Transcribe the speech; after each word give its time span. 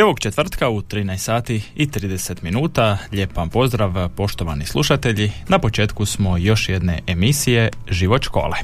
I 0.00 0.02
ovog 0.02 0.20
četvrtka 0.20 0.68
u 0.68 0.82
13 0.82 1.16
sati 1.16 1.62
i 1.76 1.86
30 1.86 2.42
minuta, 2.42 2.98
lijep 3.12 3.36
vam 3.36 3.50
pozdrav 3.50 4.08
poštovani 4.16 4.66
slušatelji. 4.66 5.32
Na 5.48 5.58
početku 5.58 6.06
smo 6.06 6.36
još 6.36 6.68
jedne 6.68 7.00
emisije 7.06 7.70
Život 7.88 8.22
škole. 8.22 8.56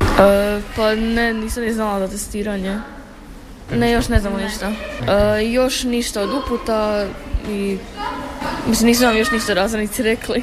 E, 0.00 0.60
pa 0.76 0.94
ne, 0.94 1.34
nisam 1.34 1.62
ni 1.62 1.72
znala 1.72 2.06
za 2.06 2.08
testiranje. 2.08 2.78
Ne, 3.74 3.92
još 3.92 4.08
ne 4.08 4.20
znamo 4.20 4.38
ništa. 4.38 4.70
E, 4.70 5.44
još 5.44 5.82
ništa 5.82 6.22
od 6.22 6.30
uputa 6.44 7.06
i 7.50 7.78
mislim 8.68 8.86
nisam 8.86 9.06
vam 9.06 9.16
još 9.16 9.30
ništa 9.30 9.54
razrednici 9.54 10.02
rekli. 10.02 10.42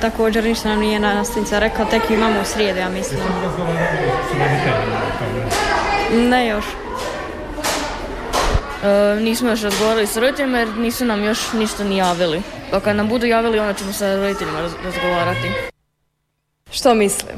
Također 0.00 0.44
ništa 0.44 0.68
nam 0.68 0.80
nije 0.80 1.00
nastavnica 1.00 1.58
rekla, 1.58 1.84
tek 1.84 2.10
imamo 2.10 2.40
u 2.40 2.44
srijedu, 2.44 2.78
ja 2.78 2.88
mislim. 2.88 3.20
Ne 6.30 6.46
još. 6.46 6.64
E, 8.82 8.88
nismo 9.16 9.48
još 9.50 9.62
razgovarali 9.62 10.06
s 10.06 10.16
roditeljima 10.16 10.58
jer 10.58 10.68
nisu 10.68 11.04
nam 11.04 11.24
još 11.24 11.52
ništa 11.52 11.84
ni 11.84 11.96
javili. 11.96 12.42
Pa 12.70 12.80
kad 12.80 12.96
nam 12.96 13.08
budu 13.08 13.26
javili 13.26 13.58
onda 13.58 13.72
ćemo 13.74 13.92
sa 13.92 14.16
roditeljima 14.16 14.58
raz- 14.58 14.84
razgovarati. 14.84 15.48
Što 16.70 16.94
mislim? 16.94 17.36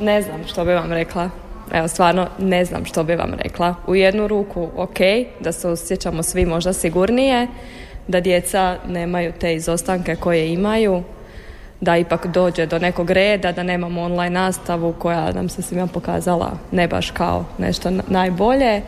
Ne 0.00 0.22
znam 0.22 0.46
što 0.46 0.64
bi 0.64 0.72
vam 0.72 0.92
rekla. 0.92 1.30
Evo, 1.72 1.88
stvarno 1.88 2.28
ne 2.38 2.64
znam 2.64 2.84
što 2.84 3.04
bi 3.04 3.14
vam 3.14 3.34
rekla. 3.34 3.74
U 3.86 3.96
jednu 3.96 4.28
ruku, 4.28 4.68
ok, 4.76 4.96
da 5.40 5.52
se 5.52 5.68
osjećamo 5.68 6.22
svi 6.22 6.46
možda 6.46 6.72
sigurnije, 6.72 7.48
da 8.08 8.20
djeca 8.20 8.76
nemaju 8.88 9.32
te 9.32 9.54
izostanke 9.54 10.16
koje 10.16 10.48
imaju, 10.48 11.02
da 11.80 11.96
ipak 11.96 12.26
dođe 12.26 12.66
do 12.66 12.78
nekog 12.78 13.10
reda, 13.10 13.52
da 13.52 13.62
nemamo 13.62 14.02
online 14.02 14.30
nastavu 14.30 14.92
koja 14.92 15.32
nam 15.32 15.48
se 15.48 15.62
svima 15.62 15.86
pokazala 15.86 16.50
ne 16.72 16.88
baš 16.88 17.10
kao 17.10 17.44
nešto 17.58 17.90
na- 17.90 18.02
najbolje. 18.08 18.82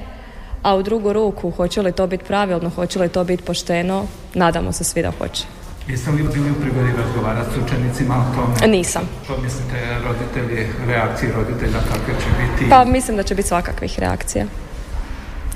A 0.62 0.74
u 0.74 0.82
drugu 0.82 1.12
ruku, 1.12 1.50
hoće 1.50 1.82
li 1.82 1.92
to 1.92 2.06
biti 2.06 2.24
pravilno, 2.24 2.70
hoće 2.70 2.98
li 2.98 3.08
to 3.08 3.24
biti 3.24 3.42
pošteno, 3.42 4.06
nadamo 4.34 4.72
se 4.72 4.84
svi 4.84 5.02
da 5.02 5.10
hoće. 5.18 5.44
Jeste 5.88 6.10
li 6.10 6.22
bili 6.22 6.50
u 6.50 6.60
prigodi 6.60 6.92
razgovarati 6.98 7.50
s 7.54 7.64
učenicima 7.66 8.14
o 8.14 8.34
tome? 8.34 8.72
Nisam. 8.72 9.02
Što 9.24 9.36
mislite 9.36 9.98
roditelji, 10.04 10.66
reakcije 10.86 11.32
roditelja 11.32 11.78
kakve 11.78 12.14
će 12.14 12.26
biti? 12.40 12.70
Pa 12.70 12.84
mislim 12.84 13.16
da 13.16 13.22
će 13.22 13.34
biti 13.34 13.48
svakakvih 13.48 13.98
reakcija. 13.98 14.44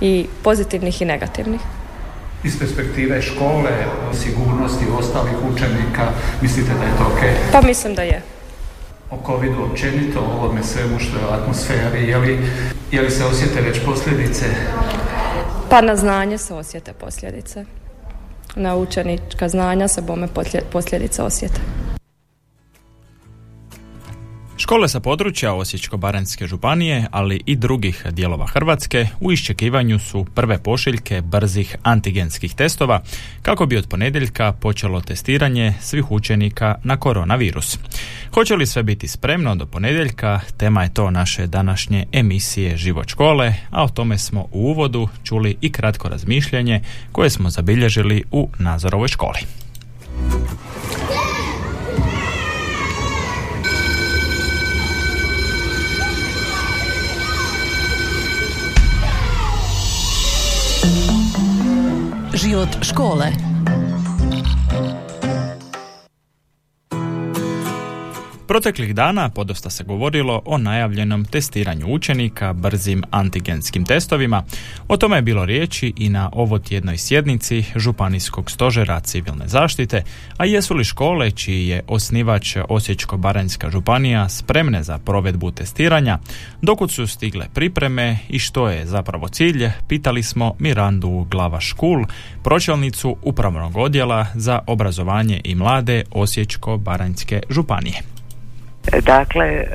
I 0.00 0.26
pozitivnih 0.42 1.02
i 1.02 1.04
negativnih. 1.04 1.60
Iz 2.44 2.58
perspektive 2.58 3.22
škole, 3.22 3.70
sigurnosti 4.14 4.84
ostalih 4.98 5.34
učenika, 5.52 6.08
mislite 6.42 6.70
da 6.74 6.84
je 6.84 6.96
to 6.98 7.04
ok? 7.04 7.52
Pa 7.52 7.66
mislim 7.66 7.94
da 7.94 8.02
je. 8.02 8.22
O 9.10 9.18
covidu 9.26 9.62
općenito, 9.62 10.20
o 10.20 10.36
ovome 10.38 10.62
svemu 10.62 10.98
što 10.98 11.18
je 11.18 11.24
u 11.24 11.32
atmosferi, 11.32 12.08
je 12.08 12.18
li, 12.18 12.38
je 12.90 13.02
li 13.02 13.10
se 13.10 13.24
osjete 13.24 13.60
već 13.60 13.84
posljedice? 13.84 14.44
Pa 15.70 15.80
na 15.80 15.96
znanje 15.96 16.38
se 16.38 16.54
osjete 16.54 16.92
posljedice. 16.92 17.64
Na 18.56 18.76
učenička 18.76 19.48
znanja 19.48 19.88
se 19.88 20.02
bome 20.02 20.28
poslje- 20.28 20.62
posljedice 20.72 21.22
osjete. 21.22 21.60
Škole 24.66 24.88
sa 24.88 25.00
područja 25.00 25.54
Osječko-baranjske 25.54 26.46
županije, 26.46 27.06
ali 27.10 27.40
i 27.46 27.56
drugih 27.56 28.06
dijelova 28.10 28.46
Hrvatske 28.46 29.08
u 29.20 29.32
iščekivanju 29.32 29.98
su 29.98 30.24
prve 30.34 30.58
pošiljke 30.58 31.20
brzih 31.20 31.76
antigenskih 31.82 32.54
testova 32.54 33.02
kako 33.42 33.66
bi 33.66 33.76
od 33.76 33.88
ponedjeljka 33.88 34.52
počelo 34.52 35.00
testiranje 35.00 35.74
svih 35.80 36.10
učenika 36.10 36.74
na 36.84 36.96
koronavirus. 36.96 37.78
Hoće 38.34 38.56
li 38.56 38.66
sve 38.66 38.82
biti 38.82 39.08
spremno 39.08 39.54
do 39.54 39.66
ponedjeljka? 39.66 40.40
Tema 40.56 40.82
je 40.82 40.94
to 40.94 41.10
naše 41.10 41.46
današnje 41.46 42.06
emisije 42.12 42.76
Život 42.76 43.08
škole, 43.08 43.54
a 43.70 43.84
o 43.84 43.88
tome 43.88 44.18
smo 44.18 44.40
u 44.40 44.48
uvodu 44.52 45.08
čuli 45.24 45.56
i 45.60 45.72
kratko 45.72 46.08
razmišljanje 46.08 46.80
koje 47.12 47.30
smo 47.30 47.50
zabilježili 47.50 48.24
u 48.30 48.48
Nazorovoj 48.58 49.08
školi. 49.08 49.38
Život 62.36 62.84
škole 62.84 63.32
Proteklih 68.48 68.94
dana 68.94 69.28
podosta 69.28 69.70
se 69.70 69.84
govorilo 69.84 70.42
o 70.44 70.58
najavljenom 70.58 71.24
testiranju 71.24 71.86
učenika 71.88 72.52
brzim 72.52 73.02
antigenskim 73.10 73.84
testovima. 73.84 74.44
O 74.88 74.96
tome 74.96 75.16
je 75.16 75.22
bilo 75.22 75.44
riječi 75.44 75.92
i 75.96 76.08
na 76.08 76.30
ovotjednoj 76.32 76.98
sjednici 76.98 77.64
Županijskog 77.76 78.50
stožera 78.50 79.00
civilne 79.00 79.48
zaštite, 79.48 80.02
a 80.36 80.44
jesu 80.44 80.74
li 80.74 80.84
škole 80.84 81.30
čiji 81.30 81.68
je 81.68 81.82
osnivač 81.88 82.56
Osječko-baranjska 82.56 83.70
županija 83.70 84.28
spremne 84.28 84.82
za 84.82 84.98
provedbu 84.98 85.50
testiranja, 85.50 86.18
dokud 86.62 86.90
su 86.90 87.06
stigle 87.06 87.46
pripreme 87.54 88.18
i 88.28 88.38
što 88.38 88.68
je 88.68 88.86
zapravo 88.86 89.28
cilj, 89.28 89.70
pitali 89.88 90.22
smo 90.22 90.54
Mirandu 90.58 91.26
Glava 91.30 91.60
Škul, 91.60 92.04
pročelnicu 92.44 93.16
upravnog 93.22 93.76
odjela 93.76 94.26
za 94.34 94.60
obrazovanje 94.66 95.40
i 95.44 95.54
mlade 95.54 96.04
Osječko-baranjske 96.10 97.40
županije. 97.50 98.15
Dakle, 98.92 99.46
e, 99.46 99.66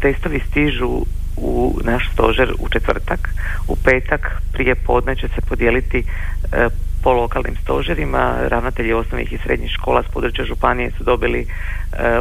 testovi 0.00 0.40
stižu 0.50 1.04
u 1.36 1.78
naš 1.84 2.10
stožer 2.12 2.52
u 2.58 2.68
četvrtak. 2.68 3.28
U 3.68 3.76
petak 3.76 4.42
prije 4.52 4.74
podne 4.74 5.16
će 5.16 5.28
se 5.28 5.40
podijeliti 5.48 5.98
e, 5.98 6.68
po 7.02 7.12
lokalnim 7.12 7.56
stožerima. 7.62 8.34
Ravnatelji 8.48 8.92
osnovnih 8.92 9.32
i 9.32 9.38
srednjih 9.38 9.70
škola 9.70 10.02
s 10.02 10.12
područja 10.12 10.44
županije 10.44 10.90
su 10.90 11.04
dobili 11.04 11.40
e, 11.40 11.46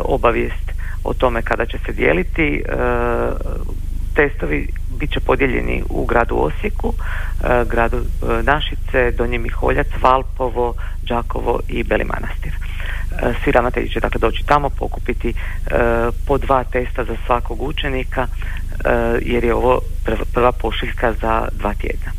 obavijest 0.03 0.71
o 1.03 1.13
tome 1.13 1.41
kada 1.41 1.65
će 1.65 1.77
se 1.85 1.91
dijeliti. 1.91 2.63
Testovi 4.15 4.67
bit 4.99 5.11
će 5.11 5.19
podijeljeni 5.19 5.83
u 5.89 6.05
gradu 6.05 6.35
Osijeku, 6.35 6.93
gradu 7.69 7.97
Našice, 8.43 9.11
Donji 9.11 9.37
Miholjac, 9.37 9.87
Valpovo, 10.01 10.73
Đakovo 11.03 11.59
i 11.67 11.83
Beli 11.83 12.03
Manastir. 12.03 12.66
E, 13.11 13.33
Svi 13.43 13.51
ravnatelji 13.51 13.89
će 13.89 13.99
dakle 13.99 14.19
doći 14.19 14.43
tamo, 14.45 14.69
pokupiti 14.69 15.29
e, 15.29 15.33
po 16.27 16.37
dva 16.37 16.63
testa 16.63 17.03
za 17.03 17.15
svakog 17.25 17.61
učenika, 17.61 18.27
e, 18.27 18.89
jer 19.21 19.43
je 19.43 19.53
ovo 19.53 19.79
prva, 20.33 20.51
pošiljka 20.51 21.13
za 21.13 21.47
dva 21.59 21.73
tjedna. 21.73 22.11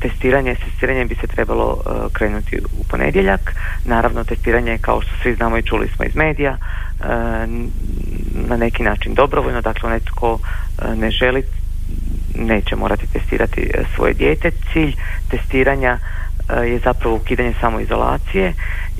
Testiranje, 0.00 0.54
s 0.54 0.58
testiranjem 0.58 1.08
bi 1.08 1.14
se 1.14 1.26
trebalo 1.26 1.82
krenuti 2.12 2.58
u 2.78 2.84
ponedjeljak. 2.84 3.54
Naravno, 3.84 4.24
testiranje 4.24 4.70
je 4.70 4.78
kao 4.78 5.00
što 5.00 5.10
svi 5.22 5.34
znamo 5.34 5.58
i 5.58 5.62
čuli 5.62 5.88
smo 5.88 6.04
iz 6.04 6.16
medija, 6.16 6.56
na 8.48 8.56
neki 8.56 8.82
način 8.82 9.14
dobrovoljno, 9.14 9.60
dakle 9.60 9.86
onaj 9.86 10.00
tko 10.00 10.38
ne 10.96 11.10
želi 11.10 11.42
neće 12.34 12.76
morati 12.76 13.06
testirati 13.12 13.70
svoje 13.94 14.14
dijete. 14.14 14.50
Cilj 14.72 14.94
testiranja 15.30 15.98
je 16.48 16.78
zapravo 16.84 17.16
ukidanje 17.16 17.54
samoizolacije, 17.60 18.52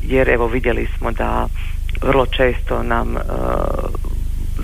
jer 0.03 0.29
evo 0.29 0.47
vidjeli 0.47 0.89
smo 0.99 1.11
da 1.11 1.49
vrlo 2.03 2.27
često 2.27 2.83
nam 2.83 3.17
e, 3.17 3.21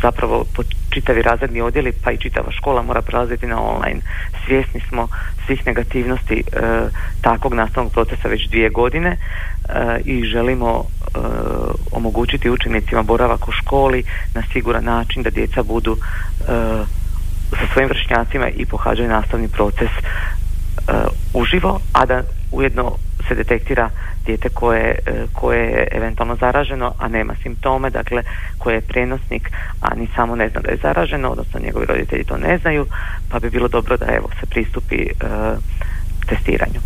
zapravo 0.03 0.45
čitavi 0.91 1.23
razredni 1.23 1.61
odjeli 1.61 1.93
pa 1.93 2.13
i 2.13 2.19
čitava 2.19 2.53
škola 2.53 2.83
mora 2.83 3.03
prelaziti 3.03 3.47
na 3.47 3.63
online. 3.63 4.01
Svjesni 4.47 4.81
smo 4.89 5.09
svih 5.47 5.67
negativnosti 5.67 6.35
e, 6.35 6.61
takvog 7.21 7.55
nastavnog 7.55 7.93
procesa 7.93 8.29
već 8.29 8.49
dvije 8.49 8.71
godine 8.71 9.11
e, 9.11 10.01
i 10.05 10.25
želimo 10.25 10.85
e, 10.85 11.19
omogućiti 11.93 12.51
učenicima 12.51 13.03
boravak 13.03 13.49
u 13.49 13.53
školi 13.53 14.05
na 14.35 14.43
siguran 14.53 14.85
način 14.85 15.23
da 15.23 15.31
djeca 15.31 15.63
budu 15.63 15.97
sa 17.51 17.67
svojim 17.73 17.89
vršnjacima 17.89 18.49
i 18.49 18.67
pohađaju 18.67 19.09
nastavni 19.09 19.49
proces 19.49 19.91
uživo, 21.35 21.81
a 21.93 22.07
da 22.07 22.23
ujedno 22.53 22.93
se 23.29 23.35
detektira 23.35 23.91
dijete 24.27 24.49
koje, 24.49 24.99
e, 25.07 25.27
koje 25.33 25.67
je 25.67 25.89
eventualno 25.93 26.37
zaraženo, 26.37 26.95
a 26.99 27.09
nema 27.09 27.35
simptome, 27.43 27.91
dakle 27.91 28.23
koje 28.59 28.75
je 28.75 28.81
prenosnik, 28.81 29.51
a 29.81 29.95
ni 29.95 30.09
samo 30.15 30.37
ne 30.37 30.49
zna 30.49 30.61
da 30.61 30.71
je 30.71 30.79
zaraženo, 30.83 31.29
odnosno 31.29 31.61
njegovi 31.61 31.87
roditelji 31.87 32.25
to 32.25 32.37
ne 32.37 32.59
znaju, 32.59 32.87
pa 33.29 33.39
bi 33.39 33.51
bilo 33.51 33.69
dobro 33.69 33.97
da 33.97 34.07
evo 34.07 34.29
se 34.41 34.47
pristupi 34.47 34.97
e, 34.97 35.09
testiranju. 36.29 36.81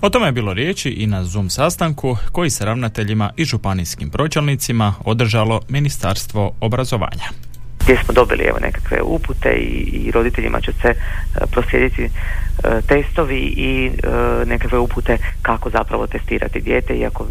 O 0.00 0.10
tome 0.10 0.26
je 0.26 0.32
bilo 0.32 0.54
riječi 0.54 0.90
i 0.90 1.06
na 1.06 1.24
Zoom 1.24 1.50
sastanku 1.50 2.16
koji 2.32 2.50
se 2.50 2.64
ravnateljima 2.64 3.30
i 3.36 3.44
županijskim 3.44 4.10
pročelnicima 4.10 4.94
održalo 5.04 5.60
Ministarstvo 5.68 6.52
obrazovanja 6.60 7.49
gdje 7.82 7.96
smo 8.04 8.14
dobili 8.14 8.44
evo 8.44 8.58
nekakve 8.60 9.02
upute 9.02 9.48
i, 9.48 10.04
i 10.06 10.10
roditeljima 10.10 10.60
će 10.60 10.72
se 10.72 10.88
e, 10.88 10.94
proslijediti 11.50 12.02
e, 12.04 12.08
testovi 12.88 13.38
i 13.56 13.86
e, 13.86 13.90
nekakve 14.46 14.78
upute 14.78 15.18
kako 15.42 15.70
zapravo 15.70 16.06
testirati 16.06 16.60
dijete 16.60 16.94
iako 16.94 17.26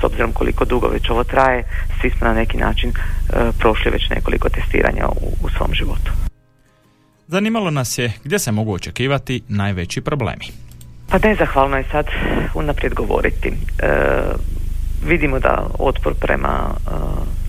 s 0.00 0.04
obzirom 0.04 0.32
koliko 0.32 0.64
dugo 0.64 0.88
već 0.88 1.10
ovo 1.10 1.24
traje 1.24 1.64
svi 2.00 2.10
smo 2.10 2.26
na 2.26 2.34
neki 2.34 2.56
način 2.56 2.92
prošli 3.58 3.90
već 3.90 4.10
nekoliko 4.10 4.48
testiranja 4.48 5.08
u, 5.08 5.36
u 5.42 5.50
svom 5.50 5.74
životu. 5.74 6.12
Zanimalo 7.28 7.70
nas 7.70 7.98
je 7.98 8.12
gdje 8.24 8.38
se 8.38 8.52
mogu 8.52 8.72
očekivati 8.74 9.42
najveći 9.48 10.00
problemi. 10.00 10.44
Pa 11.08 11.18
nezahvalno 11.18 11.76
je 11.76 11.84
sad 11.90 12.06
unaprijed 12.54 12.94
govoriti. 12.94 13.48
E, 13.48 13.54
vidimo 15.04 15.38
da 15.38 15.66
otpor 15.78 16.14
prema 16.14 16.70
e, 16.70 16.90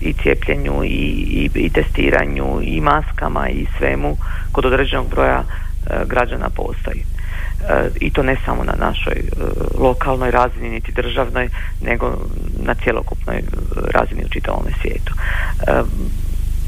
i 0.00 0.12
cijepljenju 0.12 0.84
i, 0.84 0.88
i, 0.88 1.50
i, 1.54 1.70
testiranju 1.70 2.60
i 2.62 2.80
maskama 2.80 3.48
i 3.48 3.66
svemu 3.78 4.16
kod 4.52 4.64
određenog 4.64 5.10
broja 5.10 5.42
e, 5.42 6.04
građana 6.06 6.48
postoji. 6.48 7.04
I 8.00 8.10
to 8.10 8.22
ne 8.22 8.36
samo 8.44 8.64
na 8.64 8.74
našoj 8.78 9.22
lokalnoj 9.78 10.30
razini 10.30 10.68
niti 10.68 10.92
državnoj, 10.92 11.48
nego 11.82 12.18
na 12.62 12.74
cjelokupnoj 12.74 13.42
razini 13.94 14.24
u 14.24 14.28
čitavom 14.28 14.64
svijetu. 14.82 15.14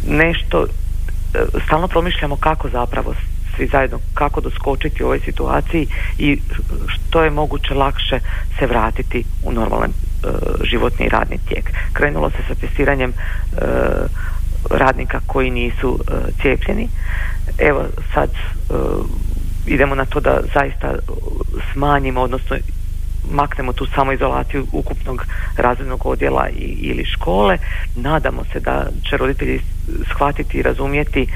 Nešto 0.08 0.66
stalno 1.64 1.88
promišljamo 1.88 2.36
kako 2.36 2.68
zapravo 2.68 3.14
svi 3.58 3.66
zajedno 3.66 3.98
kako 4.14 4.40
doskočiti 4.40 5.02
u 5.02 5.06
ovoj 5.06 5.20
situaciji 5.20 5.86
i 6.18 6.40
što 6.86 7.22
je 7.22 7.30
moguće 7.30 7.74
lakše 7.74 8.20
se 8.58 8.66
vratiti 8.66 9.24
u 9.44 9.52
normalan 9.52 9.90
e, 9.90 10.28
životni 10.64 11.08
radni 11.08 11.38
tijek. 11.48 11.72
Krenulo 11.92 12.30
se 12.30 12.36
sa 12.48 12.54
testiranjem 12.54 13.10
e, 13.10 13.14
radnika 14.70 15.20
koji 15.26 15.50
nisu 15.50 15.98
e, 16.00 16.12
cijepljeni. 16.42 16.88
Evo 17.58 17.84
sad 18.14 18.30
idemo 19.66 19.94
na 19.94 20.04
to 20.04 20.20
da 20.20 20.40
zaista 20.54 20.94
smanjimo, 21.72 22.20
odnosno 22.20 22.56
maknemo 23.30 23.72
tu 23.72 23.86
samoizolaciju 23.94 24.66
ukupnog 24.72 25.26
razrednog 25.56 26.06
odjela 26.06 26.48
i, 26.48 26.76
ili 26.80 27.04
škole. 27.04 27.58
Nadamo 27.96 28.44
se 28.52 28.60
da 28.60 28.86
će 29.10 29.16
roditelji 29.16 29.60
shvatiti 30.14 30.58
i 30.58 30.62
razumjeti 30.62 31.22
e, 31.22 31.26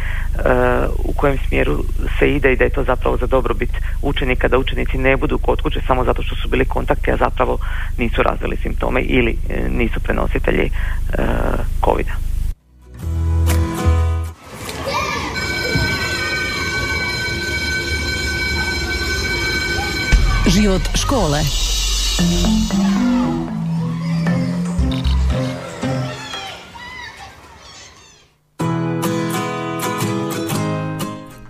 u 1.04 1.12
kojem 1.12 1.38
smjeru 1.48 1.84
se 2.18 2.30
ide 2.30 2.52
i 2.52 2.56
da 2.56 2.64
je 2.64 2.70
to 2.70 2.84
zapravo 2.84 3.16
za 3.16 3.26
dobrobit 3.26 3.70
učenika, 4.02 4.48
da 4.48 4.58
učenici 4.58 4.98
ne 4.98 5.16
budu 5.16 5.38
kod 5.38 5.60
kuće 5.60 5.80
samo 5.86 6.04
zato 6.04 6.22
što 6.22 6.36
su 6.36 6.48
bili 6.48 6.64
kontakti, 6.64 7.12
a 7.12 7.16
zapravo 7.16 7.58
nisu 7.98 8.22
razvili 8.22 8.56
simptome 8.56 9.00
ili 9.00 9.36
e, 9.48 9.68
nisu 9.68 10.00
prenositelji 10.00 10.70
uh, 11.18 11.24
covid 11.84 12.06
Život 20.46 20.82
škole. 20.94 21.40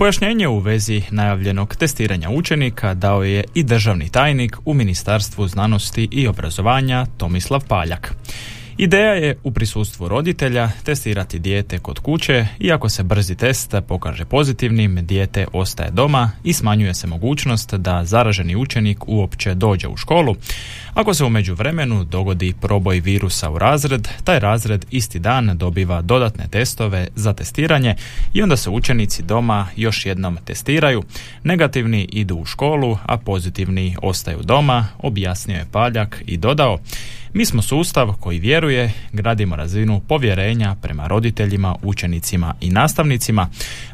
Pojašnjenje 0.03 0.49
u 0.49 0.59
vezi 0.59 1.03
najavljenog 1.11 1.77
testiranja 1.77 2.31
učenika 2.31 2.95
dao 2.95 3.23
je 3.23 3.45
i 3.55 3.63
državni 3.63 4.09
tajnik 4.09 4.57
u 4.65 4.75
Ministarstvu 4.75 5.49
znanosti 5.49 6.09
i 6.11 6.27
obrazovanja 6.29 7.07
Tomislav 7.17 7.61
Paljak. 7.69 8.15
Ideja 8.77 9.13
je 9.13 9.37
u 9.45 9.51
prisustvu 9.51 10.09
roditelja 10.09 10.71
testirati 10.85 11.39
dijete 11.39 11.79
kod 11.79 11.99
kuće 11.99 12.47
i 12.59 12.73
ako 12.73 12.89
se 12.89 13.03
brzi 13.03 13.35
test 13.35 13.75
pokaže 13.89 14.25
pozitivnim, 14.25 15.07
dijete 15.07 15.47
ostaje 15.53 15.91
doma 15.91 16.31
i 16.45 16.53
smanjuje 16.53 16.95
se 16.95 17.07
mogućnost 17.07 17.75
da 17.75 18.05
zaraženi 18.05 18.57
učenik 18.57 19.09
uopće 19.09 19.55
dođe 19.55 19.89
u 19.89 19.97
školu. 19.97 20.37
Ako 20.95 21.15
se 21.15 21.25
u 21.25 21.31
međuvremenu 21.31 22.05
dogodi 22.05 22.55
proboj 22.61 23.01
virusa 23.01 23.51
u 23.51 23.59
razred, 23.59 24.09
taj 24.25 24.39
razred 24.39 24.87
isti 24.91 25.19
dan 25.19 25.59
dobiva 25.59 26.03
dodatne 26.03 26.49
testove 26.49 27.09
za 27.15 27.33
testiranje 27.33 27.95
i 28.35 28.43
onda 28.43 28.57
se 28.57 28.71
učenici 28.71 29.23
doma 29.23 29.69
još 29.77 30.07
jednom 30.07 30.39
testiraju. 30.45 31.03
Negativni 31.45 32.09
idu 32.13 32.37
u 32.37 32.45
školu, 32.45 32.99
a 33.07 33.17
pozitivni 33.17 33.97
ostaju 34.03 34.39
doma, 34.43 34.87
objasnio 34.99 35.57
je 35.57 35.67
Paljak 35.73 36.23
i 36.27 36.37
dodao 36.37 36.79
mi 37.35 37.45
smo 37.45 37.63
sustav 37.63 38.13
koji 38.21 38.39
vjeruje, 38.39 38.93
gradimo 39.13 39.57
razinu 39.57 40.01
povjerenja 40.09 40.77
prema 40.83 41.07
roditeljima, 41.07 41.77
učenicima 41.83 42.55
i 42.61 42.71
nastavnicima. 42.71 43.49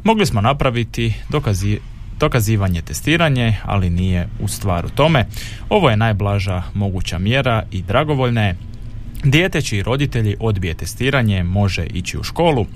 Mogli 0.04 0.26
smo 0.26 0.40
napraviti 0.40 1.14
dokazi, 1.28 1.78
dokazivanje 2.20 2.82
testiranje, 2.82 3.56
ali 3.64 3.90
nije 3.90 4.28
u 4.40 4.48
stvaru 4.48 4.88
tome. 4.88 5.26
Ovo 5.68 5.90
je 5.90 5.96
najblaža 5.96 6.62
moguća 6.74 7.18
mjera 7.18 7.62
i 7.70 7.82
dragovoljne 7.82 8.46
je. 8.46 8.56
Dijete 9.24 9.62
čiji 9.62 9.82
roditelji 9.82 10.36
odbije 10.40 10.74
testiranje 10.74 11.42
može 11.42 11.86
ići 11.86 12.18
u 12.18 12.22
školu. 12.22 12.66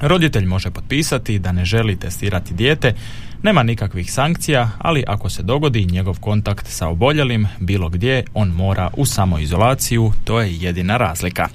Roditelj 0.00 0.46
može 0.46 0.70
potpisati 0.70 1.38
da 1.38 1.52
ne 1.52 1.64
želi 1.64 1.96
testirati 1.96 2.54
dijete, 2.54 2.94
nema 3.42 3.62
nikakvih 3.62 4.12
sankcija, 4.12 4.70
ali 4.78 5.04
ako 5.06 5.28
se 5.30 5.42
dogodi 5.42 5.86
njegov 5.86 6.20
kontakt 6.20 6.66
sa 6.66 6.88
oboljelim 6.88 7.48
bilo 7.60 7.88
gdje, 7.88 8.24
on 8.34 8.48
mora 8.48 8.90
u 8.96 9.06
samoizolaciju, 9.06 10.12
to 10.24 10.40
je 10.40 10.56
jedina 10.56 10.96
razlika. 10.96 11.48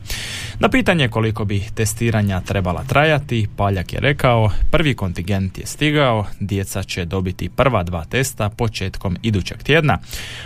Na 0.59 0.69
pitanje 0.69 1.07
koliko 1.09 1.45
bi 1.45 1.63
testiranja 1.75 2.41
trebala 2.41 2.83
trajati, 2.83 3.47
Paljak 3.55 3.93
je 3.93 3.99
rekao, 3.99 4.51
prvi 4.71 4.95
kontingent 4.95 5.57
je 5.57 5.65
stigao, 5.65 6.25
djeca 6.39 6.83
će 6.83 7.05
dobiti 7.05 7.49
prva 7.49 7.83
dva 7.83 8.05
testa 8.05 8.49
početkom 8.49 9.17
idućeg 9.21 9.63
tjedna, 9.63 9.97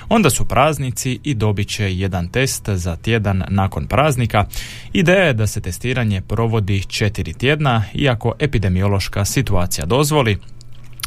onda 0.09 0.29
su 0.29 0.45
praznici 0.45 1.19
i 1.23 1.33
dobit 1.33 1.67
će 1.67 1.95
jedan 1.95 2.27
test 2.27 2.69
za 2.69 2.95
tjedan 2.95 3.43
nakon 3.49 3.87
praznika. 3.87 4.45
Ideja 4.93 5.23
je 5.23 5.33
da 5.33 5.47
se 5.47 5.61
testiranje 5.61 6.21
provodi 6.21 6.83
četiri 6.83 7.33
tjedna, 7.33 7.83
iako 7.93 8.33
epidemiološka 8.39 9.25
situacija 9.25 9.85
dozvoli, 9.85 10.37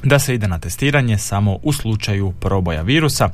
da 0.04 0.18
se 0.18 0.34
ide 0.34 0.48
na 0.48 0.58
testiranje 0.58 1.18
samo 1.18 1.58
u 1.62 1.72
slučaju 1.72 2.32
proboja 2.40 2.82
virusa. 2.82 3.28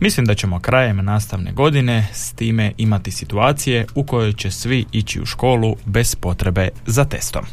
Mislim 0.00 0.26
da 0.26 0.34
ćemo 0.34 0.60
krajem 0.60 1.04
nastavne 1.04 1.52
godine 1.52 2.08
s 2.12 2.32
time 2.32 2.72
imati 2.78 3.10
situacije 3.10 3.86
u 3.94 4.04
kojoj 4.04 4.32
će 4.32 4.50
svi 4.50 4.84
ići 4.92 5.20
u 5.20 5.26
školu 5.26 5.76
bez 5.84 6.14
potrebe 6.14 6.68
za 6.86 7.04
testom. 7.04 7.44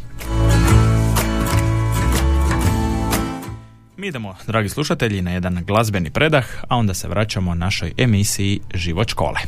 Mi 3.97 4.07
idemo, 4.07 4.35
dragi 4.47 4.69
slušatelji, 4.69 5.21
na 5.21 5.31
jedan 5.31 5.63
glazbeni 5.67 6.09
predah, 6.09 6.45
a 6.67 6.77
onda 6.77 6.93
se 6.93 7.07
vraćamo 7.07 7.55
našoj 7.55 7.93
emisiji 7.97 8.59
Život 8.73 9.09
škole. 9.09 9.39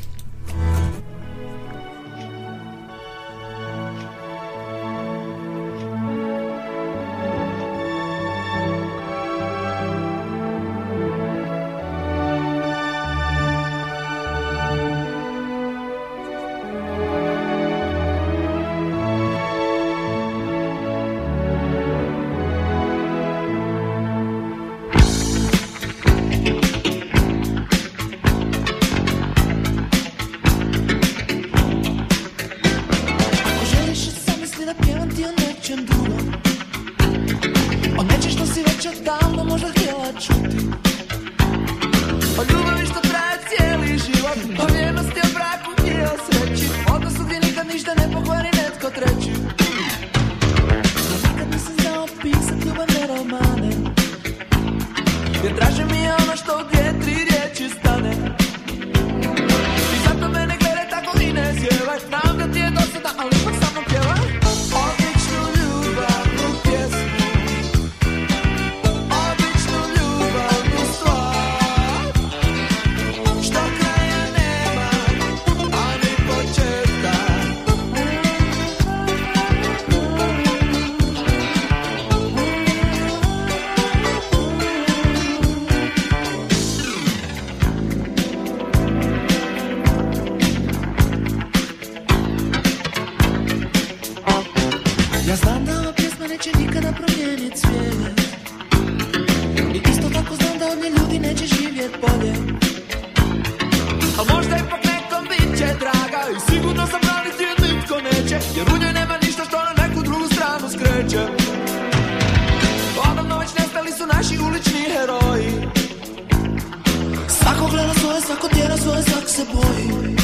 Svako 118.25 118.47
tjera 118.47 118.77
svoje, 118.77 119.03
svako 119.03 119.27
se 119.27 119.43
boji. 119.53 120.15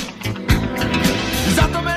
Zato 1.56 1.82
mene 1.82 1.97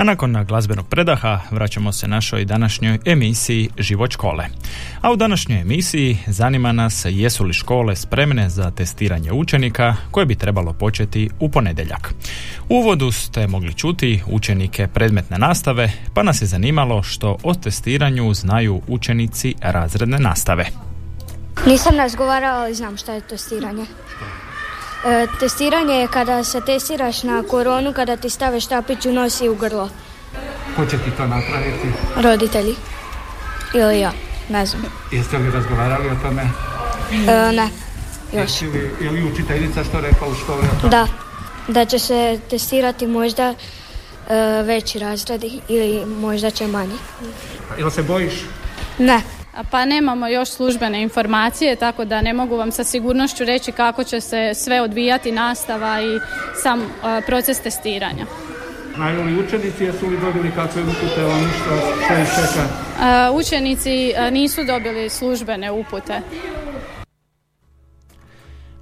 A 0.00 0.04
nakon 0.04 0.44
glazbenog 0.48 0.88
predaha 0.88 1.40
vraćamo 1.50 1.92
se 1.92 2.08
našoj 2.08 2.44
današnjoj 2.44 2.98
emisiji 3.04 3.70
Život 3.78 4.10
škole. 4.10 4.46
A 5.00 5.12
u 5.12 5.16
današnjoj 5.16 5.60
emisiji 5.60 6.18
zanima 6.26 6.72
nas 6.72 7.06
jesu 7.08 7.44
li 7.44 7.52
škole 7.52 7.96
spremne 7.96 8.48
za 8.48 8.70
testiranje 8.70 9.32
učenika 9.32 9.96
koje 10.10 10.26
bi 10.26 10.34
trebalo 10.34 10.72
početi 10.72 11.30
u 11.40 11.50
ponedjeljak. 11.50 12.14
U 12.68 12.74
uvodu 12.74 13.12
ste 13.12 13.46
mogli 13.46 13.74
čuti 13.74 14.22
učenike 14.26 14.88
predmetne 14.88 15.38
nastave, 15.38 15.92
pa 16.14 16.22
nas 16.22 16.42
je 16.42 16.46
zanimalo 16.46 17.02
što 17.02 17.36
o 17.42 17.54
testiranju 17.54 18.34
znaju 18.34 18.82
učenici 18.88 19.54
razredne 19.60 20.18
nastave. 20.18 20.66
Nisam 21.66 21.96
razgovarala, 21.96 22.60
ali 22.60 22.74
znam 22.74 22.96
šta 22.96 23.12
je 23.12 23.20
testiranje. 23.20 23.86
E, 25.06 25.26
testiranje 25.40 25.94
je 25.94 26.08
kada 26.08 26.44
se 26.44 26.60
testiraš 26.60 27.22
na 27.22 27.42
koronu, 27.42 27.92
kada 27.92 28.16
ti 28.16 28.30
stave 28.30 28.60
štapić 28.60 29.06
u 29.06 29.12
nos 29.12 29.40
i 29.40 29.48
u 29.48 29.54
grlo. 29.54 29.88
Ko 30.76 30.86
će 30.86 30.98
ti 30.98 31.10
to 31.16 31.26
napraviti? 31.26 31.88
Roditelji. 32.16 32.74
Ili 33.74 34.00
ja, 34.00 34.12
ne 34.48 34.66
znam. 34.66 34.82
Jeste 35.12 35.38
li 35.38 35.50
razgovarali 35.50 36.08
o 36.08 36.14
tome? 36.22 36.42
E, 37.12 37.52
ne, 37.52 37.68
još. 38.32 38.50
Jesi 38.50 38.66
li, 38.66 38.90
je 39.00 39.10
li 39.10 39.32
učiteljica 39.32 39.84
što 39.84 40.00
rekla 40.00 40.28
u 40.28 40.34
školi? 40.34 40.66
Da, 40.90 41.06
da 41.68 41.84
će 41.84 41.98
se 41.98 42.40
testirati 42.50 43.06
možda 43.06 43.54
e, 43.54 43.54
veći 44.62 44.98
razredi 44.98 45.60
ili 45.68 46.06
možda 46.06 46.50
će 46.50 46.66
manji. 46.66 46.98
Jel 47.78 47.90
se 47.90 48.02
bojiš? 48.02 48.34
Ne. 48.98 49.22
Pa 49.70 49.84
nemamo 49.84 50.28
još 50.28 50.48
službene 50.48 51.02
informacije, 51.02 51.76
tako 51.76 52.04
da 52.04 52.22
ne 52.22 52.32
mogu 52.32 52.56
vam 52.56 52.72
sa 52.72 52.84
sigurnošću 52.84 53.44
reći 53.44 53.72
kako 53.72 54.04
će 54.04 54.20
se 54.20 54.52
sve 54.54 54.80
odvijati 54.80 55.32
nastava 55.32 56.02
i 56.02 56.18
sam 56.62 56.80
e, 56.80 56.86
proces 57.26 57.60
testiranja. 57.60 58.26
Znaju 58.96 59.24
li 59.24 59.38
učenici, 59.44 59.84
jesu 59.84 60.06
li 60.06 60.20
dobili 60.20 60.50
kakve 60.50 60.82
upute 60.82 61.24
o 61.24 61.30
što, 61.30 61.76
što 62.04 62.14
ih 62.14 62.28
čeka? 62.28 62.64
E, 62.66 63.30
Učenici 63.30 64.10
e, 64.10 64.30
nisu 64.30 64.64
dobili 64.64 65.08
službene 65.10 65.70
upute. 65.70 66.20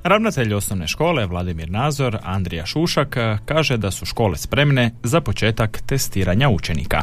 Ravnatelj 0.03 0.55
osnovne 0.55 0.87
škole 0.87 1.27
Vladimir 1.27 1.71
Nazor, 1.71 2.19
Andrija 2.23 2.67
Šušak, 2.67 3.17
kaže 3.45 3.77
da 3.77 3.91
su 3.91 4.07
škole 4.07 4.37
spremne 4.37 4.91
za 5.03 5.21
početak 5.21 5.79
testiranja 5.87 6.49
učenika. 6.49 7.03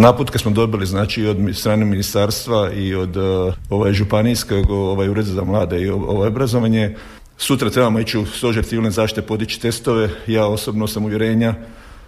Naputke 0.00 0.38
smo 0.38 0.50
dobili 0.50 0.86
znači 0.86 1.22
i 1.22 1.26
od 1.26 1.36
strane 1.52 1.84
ministarstva 1.84 2.70
i 2.72 2.94
od 2.94 3.16
uh, 3.16 3.54
ovaj 3.70 3.92
županijskog 3.92 4.70
ovaj 4.70 5.08
ured 5.08 5.24
za 5.24 5.44
mlade 5.44 5.82
i 5.82 5.88
ovaj 5.90 6.28
obrazovanje. 6.28 6.94
Sutra 7.36 7.70
trebamo 7.70 8.00
ići 8.00 8.18
u 8.18 8.26
stožer 8.26 8.64
civilne 8.64 8.90
zaštite 8.90 9.26
podići 9.26 9.60
testove. 9.60 10.08
Ja 10.26 10.46
osobno 10.46 10.86
sam 10.86 11.04
uvjerenja 11.04 11.54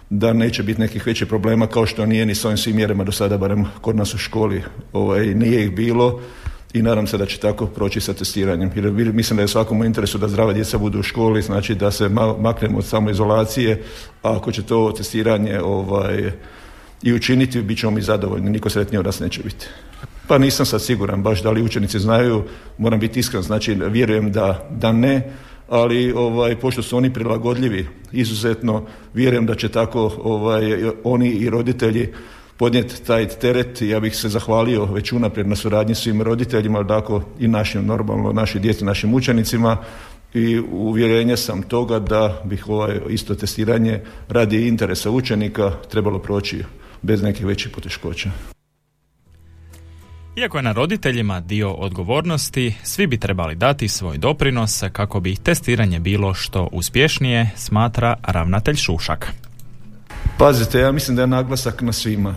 da 0.09 0.33
neće 0.33 0.63
biti 0.63 0.81
nekih 0.81 1.07
većih 1.07 1.27
problema 1.27 1.67
kao 1.67 1.85
što 1.85 2.05
nije 2.05 2.25
ni 2.25 2.35
s 2.35 2.45
ovim 2.45 2.57
svim 2.57 2.75
mjerama 2.75 3.03
do 3.03 3.11
sada, 3.11 3.37
barem 3.37 3.65
kod 3.81 3.95
nas 3.95 4.13
u 4.13 4.17
školi 4.17 4.63
ovaj, 4.93 5.25
nije 5.25 5.63
ih 5.63 5.75
bilo 5.75 6.19
i 6.73 6.81
nadam 6.81 7.07
se 7.07 7.17
da 7.17 7.25
će 7.25 7.37
tako 7.37 7.65
proći 7.65 8.01
sa 8.01 8.13
testiranjem. 8.13 8.71
Jer 8.75 9.13
mislim 9.13 9.37
da 9.37 9.41
je 9.41 9.47
svakom 9.47 9.81
u 9.81 9.85
interesu 9.85 10.17
da 10.17 10.27
zdrava 10.27 10.53
djeca 10.53 10.77
budu 10.77 10.99
u 10.99 11.03
školi, 11.03 11.41
znači 11.41 11.75
da 11.75 11.91
se 11.91 12.09
maknemo 12.39 12.77
od 12.77 12.85
samoizolacije, 12.85 13.83
a 14.23 14.37
ako 14.37 14.51
će 14.51 14.63
to 14.63 14.91
testiranje 14.97 15.61
ovaj, 15.61 16.31
i 17.03 17.13
učiniti, 17.13 17.61
bit 17.61 17.79
ćemo 17.79 17.91
mi 17.91 18.01
zadovoljni, 18.01 18.49
niko 18.49 18.69
sretniji 18.69 18.99
od 18.99 19.05
nas 19.05 19.19
neće 19.19 19.43
biti. 19.43 19.67
Pa 20.27 20.37
nisam 20.37 20.65
sad 20.65 20.81
siguran 20.81 21.23
baš 21.23 21.43
da 21.43 21.51
li 21.51 21.61
učenici 21.61 21.99
znaju, 21.99 22.43
moram 22.77 22.99
biti 22.99 23.19
iskren, 23.19 23.43
znači 23.43 23.73
vjerujem 23.73 24.31
da, 24.31 24.69
da 24.71 24.91
ne, 24.91 25.31
ali 25.69 26.11
ovaj, 26.11 26.59
pošto 26.59 26.81
su 26.81 26.97
oni 26.97 27.13
prilagodljivi 27.13 27.87
izuzetno, 28.11 28.85
vjerujem 29.13 29.45
da 29.45 29.55
će 29.55 29.69
tako 29.69 30.11
ovaj, 30.23 30.63
oni 31.03 31.29
i 31.29 31.49
roditelji 31.49 32.09
podnijeti 32.57 33.03
taj 33.03 33.27
teret. 33.27 33.81
Ja 33.81 33.99
bih 33.99 34.15
se 34.15 34.29
zahvalio 34.29 34.85
već 34.85 35.11
unaprijed 35.11 35.47
na 35.47 35.55
suradnji 35.55 35.95
svim 35.95 36.21
roditeljima, 36.21 36.83
dakle 36.83 37.19
i 37.39 37.47
našim 37.47 37.85
normalno, 37.85 38.33
našoj 38.33 38.61
djeci, 38.61 38.85
našim 38.85 39.13
učenicima 39.13 39.77
i 40.33 40.59
uvjerenje 40.71 41.37
sam 41.37 41.61
toga 41.61 41.99
da 41.99 42.41
bih 42.43 42.69
ovaj 42.69 42.99
isto 43.09 43.35
testiranje 43.35 44.01
radi 44.29 44.67
interesa 44.67 45.11
učenika 45.11 45.71
trebalo 45.91 46.19
proći 46.19 46.63
bez 47.03 47.21
nekih 47.21 47.45
većih 47.45 47.71
poteškoća. 47.71 48.31
Iako 50.35 50.57
je 50.57 50.63
na 50.63 50.71
roditeljima 50.71 51.39
dio 51.39 51.71
odgovornosti, 51.71 52.75
svi 52.83 53.07
bi 53.07 53.17
trebali 53.17 53.55
dati 53.55 53.87
svoj 53.87 54.17
doprinos 54.17 54.83
kako 54.91 55.19
bi 55.19 55.35
testiranje 55.35 55.99
bilo 55.99 56.33
što 56.33 56.69
uspješnije, 56.71 57.49
smatra 57.55 58.15
ravnatelj 58.23 58.75
Šušak. 58.75 59.33
Pazite, 60.37 60.79
ja 60.79 60.91
mislim 60.91 61.15
da 61.15 61.21
je 61.21 61.27
naglasak 61.27 61.81
na 61.81 61.93
svima. 61.93 62.35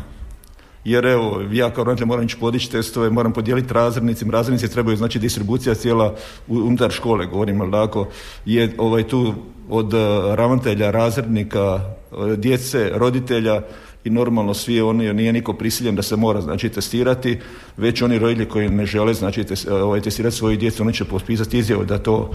Jer 0.84 1.06
evo, 1.06 1.42
ja 1.52 1.70
kao 1.70 1.84
ravnatelj 1.84 2.06
moram 2.06 2.24
ići 2.24 2.36
podići 2.40 2.70
testove, 2.70 3.10
moram 3.10 3.32
podijeliti 3.32 3.74
razrednicima, 3.74 4.32
razrednici 4.32 4.72
trebaju, 4.72 4.96
znači 4.96 5.18
distribucija 5.18 5.74
cijela 5.74 6.14
unutar 6.48 6.90
škole, 6.90 7.26
govorim, 7.26 7.60
ali 7.60 7.72
tako, 7.72 8.08
je 8.44 8.74
ovaj 8.78 9.08
tu 9.08 9.34
od 9.68 9.94
eh, 9.94 9.98
ravnatelja, 10.36 10.90
razrednika, 10.90 11.80
eh, 12.12 12.36
djece, 12.36 12.90
roditelja, 12.94 13.62
i 14.06 14.10
normalno 14.10 14.54
svi 14.54 14.80
oni, 14.80 15.12
nije 15.14 15.32
niko 15.32 15.52
prisiljen 15.52 15.96
da 15.96 16.02
se 16.02 16.16
mora 16.16 16.40
znači 16.40 16.68
testirati, 16.68 17.38
već 17.76 18.02
oni 18.02 18.18
roditelji 18.18 18.48
koji 18.48 18.68
ne 18.68 18.86
žele 18.86 19.14
znači 19.14 19.44
ovaj, 19.70 20.00
testirati 20.00 20.36
svoju 20.36 20.56
djecu, 20.56 20.82
oni 20.82 20.92
će 20.92 21.04
potpisati 21.04 21.58
izjavu 21.58 21.84
da 21.84 21.98
to 21.98 22.30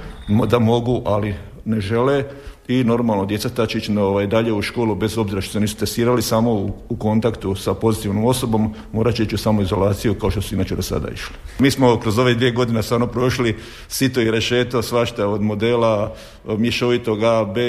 da 0.47 0.59
mogu, 0.59 1.01
ali 1.05 1.35
ne 1.65 1.81
žele 1.81 2.23
i 2.67 2.83
normalno 2.83 3.25
djeca 3.25 3.49
ta 3.49 3.65
će 3.65 3.77
ići 3.77 3.97
ovaj, 3.97 4.27
dalje 4.27 4.53
u 4.53 4.61
školu 4.61 4.95
bez 4.95 5.17
obzira 5.17 5.41
što 5.41 5.51
se 5.51 5.59
nisu 5.59 5.77
testirali 5.77 6.21
samo 6.21 6.51
u, 6.53 6.71
u 6.89 6.95
kontaktu 6.95 7.55
sa 7.55 7.73
pozitivnom 7.73 8.25
osobom 8.25 8.73
morat 8.93 9.15
će 9.15 9.23
ići 9.23 9.35
u 9.35 9.37
samoizolaciju 9.37 10.13
kao 10.13 10.31
što 10.31 10.41
su 10.41 10.55
inače 10.55 10.75
do 10.75 10.81
sada 10.81 11.09
išli. 11.09 11.35
Mi 11.59 11.71
smo 11.71 11.99
kroz 11.99 12.19
ove 12.19 12.33
dvije 12.33 12.51
godine 12.51 12.83
stvarno 12.83 13.07
prošli 13.07 13.57
sito 13.87 14.21
i 14.21 14.31
rešeto 14.31 14.81
svašta 14.81 15.27
od 15.27 15.41
modela 15.41 16.15
mješovitog 16.45 17.23
A, 17.23 17.45
B, 17.45 17.61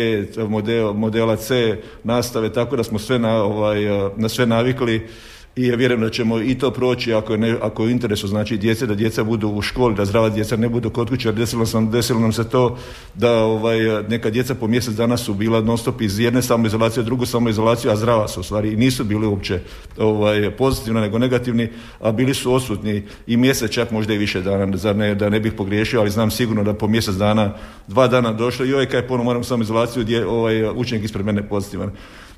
model, 0.49 0.93
modela 0.93 1.37
C 1.37 1.79
nastave 2.05 2.53
tako 2.53 2.77
da 2.77 2.85
smo 2.85 2.99
sve 2.99 3.19
na, 3.19 3.43
ovaj, 3.43 3.79
na 4.17 4.29
sve 4.29 4.47
navikli 4.47 5.09
i 5.57 5.67
ja 5.67 5.77
vjerujem 5.77 6.01
da 6.01 6.11
ćemo 6.11 6.41
i 6.41 6.59
to 6.59 6.71
proći 6.71 7.15
ako 7.15 7.33
je, 7.33 7.39
ne, 7.39 7.57
ako 7.63 7.83
je 7.83 7.87
u 7.87 7.91
interesu 7.91 8.29
znači 8.29 8.57
djece, 8.57 8.87
da 8.87 8.95
djeca 8.95 9.25
budu 9.25 9.49
u 9.49 9.63
školi, 9.63 9.95
da 9.95 10.05
zdrava 10.05 10.29
djeca 10.29 10.57
ne 10.57 10.69
budu 10.69 10.91
kod 10.91 11.09
kuće, 11.09 11.33
desilo, 11.33 11.67
sam, 11.67 11.91
desilo 11.91 12.21
nam 12.21 12.33
se 12.33 12.49
to 12.49 12.79
da 13.15 13.33
ovaj, 13.33 13.79
neka 14.09 14.31
djeca 14.31 14.55
po 14.55 14.67
mjesec 14.67 14.95
dana 14.95 15.17
su 15.17 15.35
bila 15.35 15.61
non 15.61 15.79
stop 15.79 16.01
iz 16.01 16.19
jedne 16.19 16.43
samoizolacije 16.43 17.01
u 17.01 17.05
drugu 17.05 17.27
samoizolaciju, 17.27 17.91
a 17.91 17.97
zdrava 17.97 18.29
su 18.29 18.41
u 18.41 18.43
stvari 18.43 18.73
i 18.73 18.77
nisu 18.77 19.05
bili 19.05 19.27
uopće 19.27 19.61
ovaj, 19.99 20.51
pozitivni 20.57 21.01
nego 21.01 21.19
negativni, 21.19 21.69
a 22.01 22.13
bili 22.13 22.35
su 22.35 22.55
osutni 22.55 23.03
i 23.27 23.37
mjesec 23.37 23.71
čak 23.71 23.91
možda 23.91 24.15
i 24.15 24.19
više 24.19 24.41
dana, 24.41 24.77
zar 24.77 24.97
ne, 24.97 25.15
da 25.15 25.29
ne 25.29 25.41
bih 25.41 25.53
pogriješio, 25.53 26.01
ali 26.01 26.11
znam 26.11 26.31
sigurno 26.31 26.65
da 26.65 26.75
po 26.75 26.89
mjesec 26.89 27.15
dana, 27.15 27.55
dva 27.89 28.09
dana 28.09 28.33
došlo 28.33 28.67
i 28.67 28.73
ovaj 28.73 28.87
kaj 28.87 29.07
ponovno 29.07 29.25
moram 29.25 29.45
samoizolaciju, 29.45 30.03
gdje 30.03 30.27
ovaj 30.27 30.71
učenik 30.71 31.05
ispred 31.05 31.27
mene 31.27 31.49
pozitivan 31.49 31.91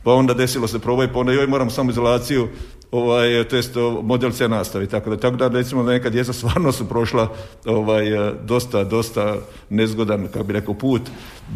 pa 0.05 0.13
onda 0.13 0.35
desilo 0.35 0.69
se 0.69 0.79
probaj, 0.79 1.13
pa 1.13 1.19
onda 1.19 1.33
joj 1.33 1.47
moram 1.47 1.71
samo 1.71 1.91
izolaciju, 1.91 2.49
ovaj, 2.91 3.45
to 3.45 3.57
jest 3.57 3.75
model 4.03 4.31
C 4.31 4.49
nastavi, 4.49 4.87
tako 4.87 5.11
da, 5.11 5.17
tako 5.17 5.37
da 5.37 5.49
recimo 5.49 5.83
da 5.83 5.93
neka 5.93 6.11
djeca 6.11 6.33
stvarno 6.33 6.73
su 6.73 6.89
prošla 6.89 7.33
ovaj, 7.67 8.05
dosta, 8.43 8.85
dosta 8.85 9.37
nezgodan, 9.71 10.29
kako 10.33 10.45
bi 10.45 10.53
rekao, 10.53 10.75
put, 10.75 11.03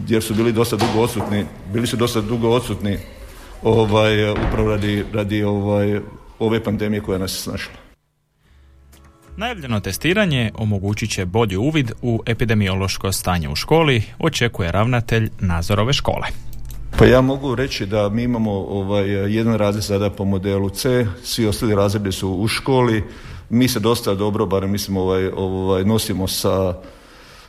jer 0.08 0.22
su 0.22 0.34
bili 0.34 0.52
dosta 0.52 0.76
dugo 0.76 1.04
odsutni, 1.04 1.44
bili 1.72 1.86
su 1.86 1.96
dosta 1.96 2.20
dugo 2.20 2.48
odsutni 2.48 2.98
ovaj, 3.62 4.30
upravo 4.30 4.68
radi, 4.70 5.04
radi 5.12 5.42
ovaj, 5.42 6.00
ove 6.38 6.64
pandemije 6.64 7.00
koja 7.00 7.18
nas 7.18 7.32
je 7.32 7.42
snašla. 7.42 7.72
Najavljeno 9.36 9.80
testiranje 9.80 10.50
omogućit 10.54 11.10
će 11.10 11.26
bolji 11.26 11.56
uvid 11.56 11.92
u 12.02 12.22
epidemiološko 12.26 13.12
stanje 13.12 13.48
u 13.48 13.54
školi, 13.54 14.02
očekuje 14.18 14.72
ravnatelj 14.72 15.30
Nazorove 15.40 15.92
škole. 15.92 16.47
Pa 16.96 17.04
ja 17.06 17.20
mogu 17.20 17.54
reći 17.54 17.86
da 17.86 18.08
mi 18.08 18.22
imamo 18.22 18.52
ovaj, 18.52 19.08
jedan 19.08 19.54
razred 19.54 19.84
sada 19.84 20.10
po 20.10 20.24
modelu 20.24 20.70
C, 20.70 21.06
svi 21.22 21.46
ostali 21.46 21.74
razredi 21.74 22.12
su 22.12 22.30
u 22.30 22.48
školi, 22.48 23.04
mi 23.50 23.68
se 23.68 23.80
dosta 23.80 24.14
dobro, 24.14 24.46
barem 24.46 24.70
mislim, 24.70 24.96
ovaj, 24.96 25.28
ovaj, 25.36 25.84
nosimo 25.84 26.28
sa, 26.28 26.74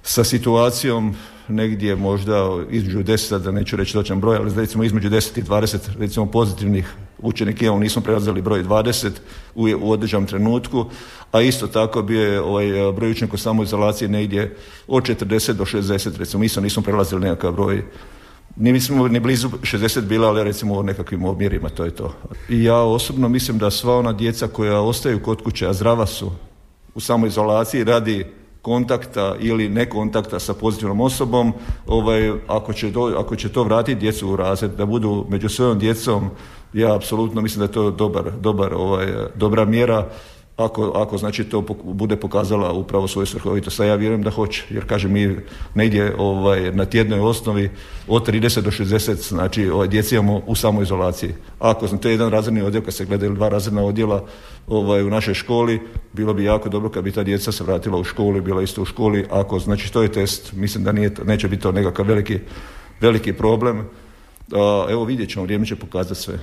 sa 0.04 0.24
situacijom 0.24 1.16
negdje 1.48 1.96
možda 1.96 2.64
između 2.70 3.00
10, 3.00 3.40
da 3.40 3.52
neću 3.52 3.76
reći 3.76 3.94
točan 3.94 4.20
broj, 4.20 4.38
ali 4.38 4.54
recimo 4.56 4.84
između 4.84 5.10
10 5.10 5.40
i 5.40 5.44
20 5.44 5.78
recimo 6.00 6.26
pozitivnih 6.26 6.94
učenika 7.20 7.66
imamo, 7.66 7.80
nismo 7.80 8.02
prelazili 8.02 8.42
broj 8.42 8.64
20 8.64 9.10
u, 9.56 9.68
u 9.82 9.92
određenom 9.92 10.26
trenutku, 10.26 10.86
a 11.32 11.42
isto 11.42 11.68
tako 11.68 12.02
bio 12.02 12.24
je 12.32 12.42
ovaj 12.42 12.66
broj 12.96 13.12
učenika 13.12 13.36
u 13.36 13.38
samoizolaciji 13.38 14.08
negdje 14.08 14.56
od 14.88 15.04
40 15.04 15.54
do 15.54 15.66
60, 15.66 16.18
recimo 16.18 16.44
isto 16.44 16.62
nismo 16.62 16.84
prelazili 16.84 17.22
nekakav 17.22 17.52
broj 17.52 17.84
Nismo 18.60 19.08
ni 19.08 19.20
blizu 19.20 19.50
60 19.50 20.02
bila, 20.02 20.28
ali 20.28 20.44
recimo 20.44 20.80
u 20.80 20.84
nekakvim 20.84 21.26
omjerima, 21.26 21.70
to 21.70 21.86
je 21.86 21.92
to. 21.92 22.14
I 22.50 22.64
ja 22.64 22.78
osobno 22.78 23.30
mislim 23.30 23.58
da 23.58 23.72
sva 23.72 23.98
ona 23.98 24.14
djeca 24.14 24.48
koja 24.48 24.82
ostaju 24.82 25.24
kod 25.24 25.44
kuće, 25.44 25.68
a 25.68 25.74
zdrava 25.74 26.06
su 26.06 26.32
u 26.96 27.00
samoizolaciji 27.00 27.84
radi 27.84 28.26
kontakta 28.62 29.36
ili 29.40 29.70
ne 29.70 29.90
kontakta 29.90 30.40
sa 30.40 30.54
pozitivnom 30.54 31.02
osobom, 31.02 31.54
ovaj, 31.88 32.32
ako, 32.48 32.74
će 32.74 32.94
to, 32.94 33.16
ako 33.18 33.36
će 33.36 33.50
to 33.50 33.64
vratiti 33.64 34.00
djecu 34.00 34.30
u 34.30 34.36
razred, 34.36 34.72
da 34.72 34.86
budu 34.86 35.26
među 35.30 35.50
svojom 35.50 35.80
djecom, 35.80 36.30
ja 36.74 36.96
apsolutno 36.96 37.42
mislim 37.42 37.60
da 37.60 37.66
je 37.66 37.72
to 37.72 37.92
dobar, 37.92 38.32
dobar, 38.42 38.74
ovaj, 38.74 39.08
dobra 39.36 39.66
mjera 39.66 40.10
ako, 40.60 40.92
ako 40.96 41.18
znači 41.18 41.44
to 41.44 41.62
bude 41.84 42.16
pokazala 42.16 42.72
upravo 42.72 43.08
svoju 43.08 43.26
svrhovitost, 43.26 43.80
a 43.80 43.86
ja 43.86 43.96
vjerujem 43.96 44.24
da 44.24 44.30
hoće, 44.30 44.64
jer 44.70 44.86
kažem 44.86 45.12
mi 45.12 45.36
negdje 45.76 46.16
ovaj, 46.18 46.72
na 46.72 46.86
tjednoj 46.86 47.20
osnovi 47.20 47.70
od 48.08 48.28
30 48.28 48.62
do 48.62 48.72
60 48.72 49.30
znači 49.30 49.70
ovaj, 49.70 49.88
djeci 49.88 50.16
imamo 50.16 50.42
u 50.48 50.56
samoizolaciji. 50.56 51.34
Ako 51.60 51.88
znam, 51.88 52.02
to 52.02 52.08
je 52.08 52.14
jedan 52.14 52.32
razredni 52.32 52.62
odjel, 52.62 52.84
kad 52.84 52.94
se 52.94 53.06
gleda 53.06 53.30
dva 53.30 53.50
razredna 53.50 53.84
odjela 53.84 54.26
ovaj, 54.68 55.04
u 55.04 55.10
našoj 55.10 55.34
školi, 55.34 55.82
bilo 56.14 56.34
bi 56.34 56.44
jako 56.44 56.70
dobro 56.70 56.90
kad 56.90 57.04
bi 57.04 57.12
ta 57.12 57.24
djeca 57.24 57.52
se 57.52 57.64
vratila 57.64 57.98
u 57.98 58.04
školu 58.04 58.42
bila 58.42 58.62
isto 58.62 58.82
u 58.82 58.86
školi, 58.86 59.26
ako 59.32 59.60
znači 59.60 59.94
to 59.94 60.02
je 60.02 60.12
test, 60.12 60.54
mislim 60.54 60.84
da 60.84 60.92
nije, 60.92 61.12
neće 61.26 61.48
biti 61.48 61.62
to 61.62 61.72
nekakav 61.72 62.06
veliki, 62.06 62.40
veliki 63.02 63.34
problem. 63.34 63.90
evo 64.90 65.06
vidjet 65.06 65.30
ćemo, 65.30 65.46
vrijeme 65.46 65.66
će 65.66 65.76
pokazati 65.76 66.22
sve. 66.22 66.40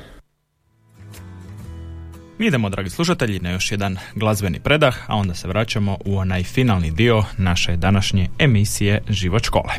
Mi 2.39 2.47
idemo, 2.47 2.69
dragi 2.69 2.91
slušatelji, 2.91 3.41
na 3.41 3.51
još 3.51 3.73
jedan 3.73 3.97
glazbeni 4.15 4.61
predah, 4.61 4.97
a 5.07 5.17
onda 5.17 5.35
se 5.35 5.49
vraćamo 5.49 5.99
u 6.05 6.19
onaj 6.19 6.43
finalni 6.43 6.91
dio 6.91 7.25
naše 7.39 7.77
današnje 7.77 8.29
emisije 8.39 9.03
Život 9.09 9.45
škole. 9.45 9.73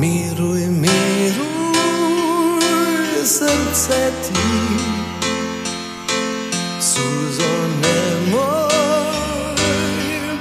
Miruj, 0.00 0.66
miruj, 0.66 1.40
srce 3.24 4.10
ti 4.28 5.09
Suzo 6.90 7.52
nemoj 7.82 9.56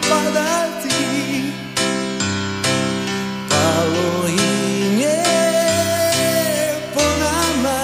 padati. 0.09 1.43
Palo 3.49 4.27
i 4.27 4.95
nje 4.97 5.23
po 6.93 7.01
nama 7.19 7.79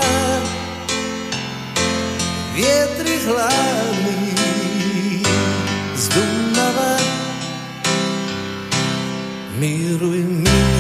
Vjetri 2.56 3.20
hladni 3.26 4.34
z 5.96 6.10
Dunava. 6.10 6.98
Miruj, 9.60 10.20
miruj 10.20 10.75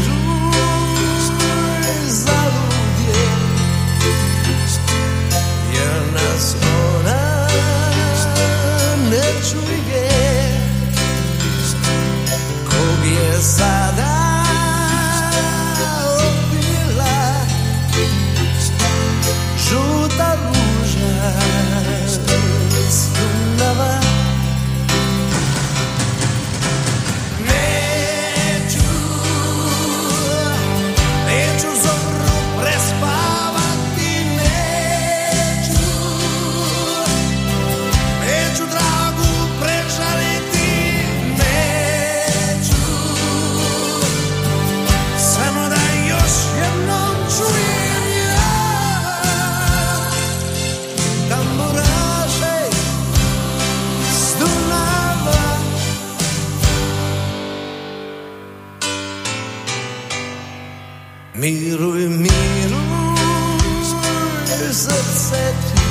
srce 64.76 65.54
ti. 65.68 65.82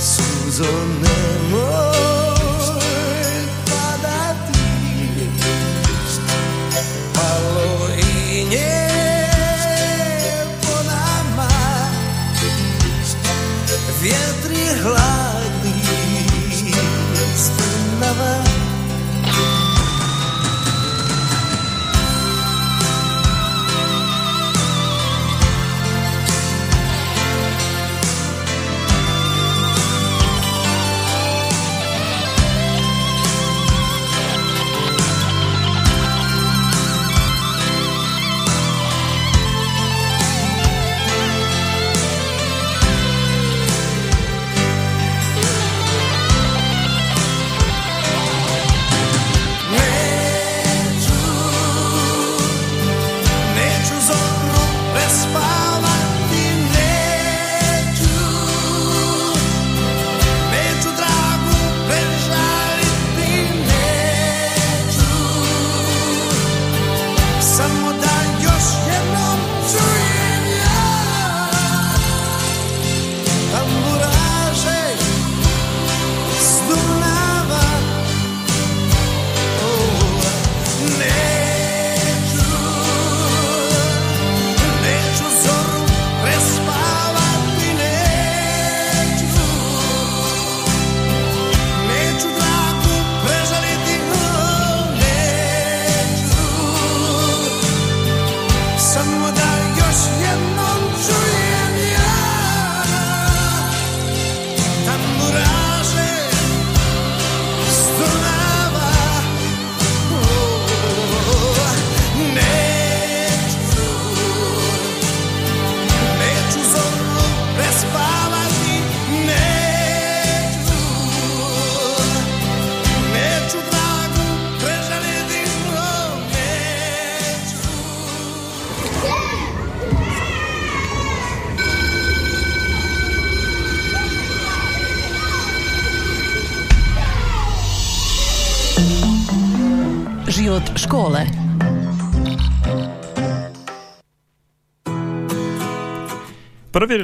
Suzo 0.00 0.72
nemoj 1.02 1.85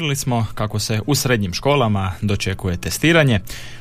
Provjerili 0.02 0.16
smo 0.16 0.46
kako 0.54 0.78
se 0.78 1.00
u 1.06 1.14
srednjim 1.14 1.52
školama 1.52 2.12
dočekuje 2.20 2.76
testiranje. 2.76 3.40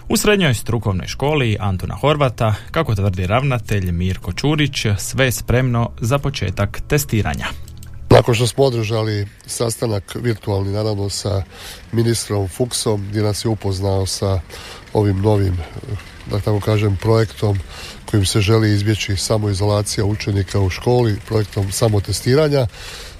U 0.10 0.17
srednjoj 0.17 0.53
strukovnoj 0.53 1.07
školi 1.07 1.57
Antuna 1.60 1.95
Horvata, 1.95 2.55
kako 2.71 2.95
tvrdi 2.95 3.27
ravnatelj 3.27 3.91
Mirko 3.91 4.34
Čurić, 4.34 4.86
sve 4.97 5.25
je 5.25 5.31
spremno 5.31 5.89
za 6.01 6.19
početak 6.19 6.81
testiranja. 6.88 7.45
Nakon 8.10 8.36
što 8.36 8.47
smo 8.47 8.63
održali 8.63 9.27
sastanak 9.45 10.15
virtualni 10.15 10.71
naravno 10.71 11.10
sa 11.10 11.43
ministrom 11.91 12.47
Fuksom 12.47 13.07
gdje 13.10 13.23
nas 13.23 13.45
je 13.45 13.49
upoznao 13.49 14.05
sa 14.05 14.39
ovim 14.93 15.21
novim 15.21 15.57
da 16.31 16.39
tako 16.39 16.60
kažem 16.60 16.97
projektom 17.01 17.60
kojim 18.05 18.25
se 18.25 18.41
želi 18.41 18.73
izbjeći 18.73 19.17
samoizolacija 19.17 20.05
učenika 20.05 20.60
u 20.60 20.69
školi, 20.69 21.19
projektom 21.27 21.71
samotestiranja. 21.71 22.67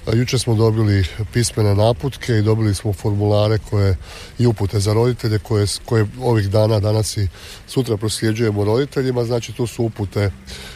Jučer 0.06 0.40
smo 0.40 0.54
dobili 0.54 1.04
pismene 1.32 1.74
naputke 1.74 2.32
i 2.32 2.42
dobili 2.42 2.74
smo 2.74 2.92
formulare 2.92 3.58
koje 3.70 3.96
i 4.38 4.46
upute 4.46 4.80
za 4.80 4.92
roditelje 4.92 5.38
koje, 5.38 5.66
koje 5.84 6.06
ovih 6.20 6.50
dana, 6.50 6.80
danas 6.80 7.16
i 7.16 7.28
sutra 7.66 7.96
prosljeđujemo 7.96 8.64
roditeljima. 8.64 9.24
Znači 9.24 9.52
tu 9.52 9.66
su 9.66 9.84
upute 9.84 10.30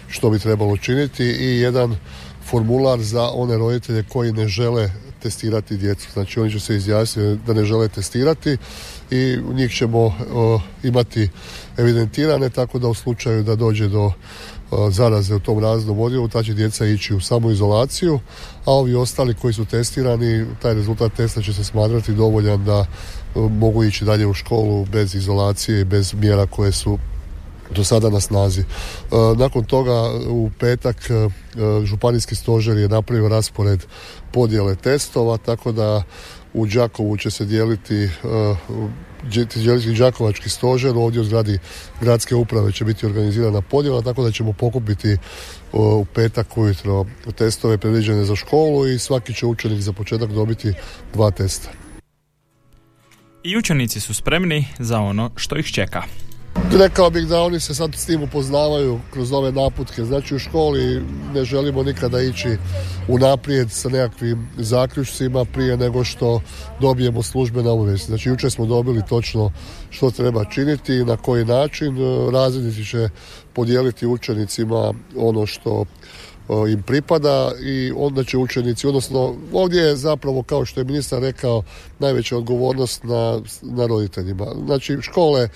što 0.08 0.30
bi 0.30 0.38
trebalo 0.38 0.76
činiti 0.76 1.24
i 1.24 1.60
jedan 1.60 1.96
formular 2.50 3.00
za 3.00 3.22
one 3.22 3.56
roditelje 3.56 4.04
koji 4.08 4.32
ne 4.32 4.48
žele 4.48 4.90
testirati 5.22 5.76
djecu. 5.76 6.08
Znači 6.12 6.40
oni 6.40 6.52
će 6.52 6.60
se 6.60 6.76
izjasniti 6.76 7.42
da 7.46 7.54
ne 7.54 7.64
žele 7.64 7.88
testirati 7.88 8.56
i 9.10 9.38
njih 9.52 9.72
ćemo 9.72 9.98
o, 10.32 10.60
imati 10.82 11.28
evidentirane 11.76 12.50
tako 12.50 12.78
da 12.78 12.88
u 12.88 12.94
slučaju 12.94 13.42
da 13.42 13.56
dođe 13.56 13.88
do 13.88 14.12
zaraze 14.90 15.34
u 15.34 15.40
tom 15.40 15.58
razrednom 15.58 16.00
odjelu, 16.00 16.28
ta 16.28 16.42
će 16.42 16.54
djeca 16.54 16.86
ići 16.86 17.14
u 17.14 17.20
samoizolaciju, 17.20 18.20
a 18.64 18.72
ovi 18.72 18.94
ostali 18.94 19.34
koji 19.34 19.54
su 19.54 19.64
testirani, 19.64 20.46
taj 20.62 20.74
rezultat 20.74 21.12
testa 21.12 21.42
će 21.42 21.52
se 21.52 21.64
smatrati 21.64 22.12
dovoljan 22.12 22.64
da 22.64 22.86
o, 23.34 23.48
mogu 23.48 23.84
ići 23.84 24.04
dalje 24.04 24.26
u 24.26 24.34
školu 24.34 24.84
bez 24.84 25.14
izolacije 25.14 25.80
i 25.80 25.84
bez 25.84 26.14
mjera 26.14 26.46
koje 26.46 26.72
su 26.72 26.98
do 27.70 27.84
sada 27.84 28.10
na 28.10 28.20
snazi. 28.20 28.60
E, 28.60 28.64
Nakon 29.36 29.64
toga 29.64 30.10
u 30.28 30.50
petak 30.58 30.96
e, 31.10 31.28
županijski 31.84 32.34
stožer 32.34 32.76
je 32.76 32.88
napravio 32.88 33.28
raspored 33.28 33.84
podjele 34.32 34.74
testova, 34.74 35.36
tako 35.36 35.72
da 35.72 36.02
u 36.56 36.66
Đakovu 36.66 37.16
će 37.16 37.30
se 37.30 37.44
dijeliti 37.44 37.94
e, 37.94 38.08
dijeliti 39.54 39.94
Đakovački 39.94 40.48
stožer, 40.48 40.92
ovdje 40.96 41.20
u 41.20 41.24
zgradi 41.24 41.58
gradske 42.00 42.34
uprave 42.34 42.72
će 42.72 42.84
biti 42.84 43.06
organizirana 43.06 43.60
podjela, 43.60 44.02
tako 44.02 44.22
da 44.22 44.32
ćemo 44.32 44.52
pokupiti 44.52 45.16
u 45.72 46.04
petak 46.14 46.58
ujutro 46.58 47.04
testove 47.36 47.78
predviđene 47.78 48.24
za 48.24 48.36
školu 48.36 48.86
i 48.86 48.98
svaki 48.98 49.34
će 49.34 49.46
učenik 49.46 49.80
za 49.80 49.92
početak 49.92 50.30
dobiti 50.30 50.72
dva 51.14 51.30
testa. 51.30 51.68
I 53.42 53.56
učenici 53.56 54.00
su 54.00 54.14
spremni 54.14 54.66
za 54.78 54.98
ono 55.00 55.30
što 55.36 55.56
ih 55.56 55.66
čeka. 55.66 56.02
Rekao 56.78 57.10
bih 57.10 57.26
da 57.26 57.42
oni 57.42 57.60
se 57.60 57.74
sad 57.74 57.94
s 57.94 58.06
tim 58.06 58.22
upoznavaju 58.22 59.00
kroz 59.10 59.32
ove 59.32 59.52
naputke. 59.52 60.04
Znači 60.04 60.34
u 60.34 60.38
školi 60.38 61.02
ne 61.34 61.44
želimo 61.44 61.82
nikada 61.82 62.20
ići 62.20 62.56
unaprijed 63.08 63.70
sa 63.70 63.88
nekakvim 63.88 64.48
zaključcima 64.58 65.44
prije 65.44 65.76
nego 65.76 66.04
što 66.04 66.40
dobijemo 66.80 67.22
službene 67.22 67.70
obavijesti. 67.70 68.06
Znači 68.06 68.28
jučer 68.28 68.50
smo 68.50 68.66
dobili 68.66 69.02
točno 69.08 69.52
što 69.90 70.10
treba 70.10 70.44
činiti 70.44 70.94
i 70.94 71.04
na 71.04 71.16
koji 71.16 71.44
način. 71.44 71.98
E, 71.98 72.30
Razrednici 72.32 72.84
će 72.84 73.08
podijeliti 73.52 74.06
učenicima 74.06 74.94
ono 75.16 75.46
što 75.46 75.84
e, 75.84 76.72
im 76.72 76.82
pripada 76.82 77.52
i 77.62 77.92
onda 77.96 78.24
će 78.24 78.38
učenici, 78.38 78.86
odnosno 78.86 79.34
ovdje 79.52 79.82
je 79.82 79.96
zapravo 79.96 80.42
kao 80.42 80.64
što 80.64 80.80
je 80.80 80.84
ministar 80.84 81.22
rekao 81.22 81.62
najveća 81.98 82.36
odgovornost 82.36 83.04
na, 83.04 83.40
na 83.62 83.86
roditeljima. 83.86 84.46
Znači 84.66 84.98
škole 85.00 85.48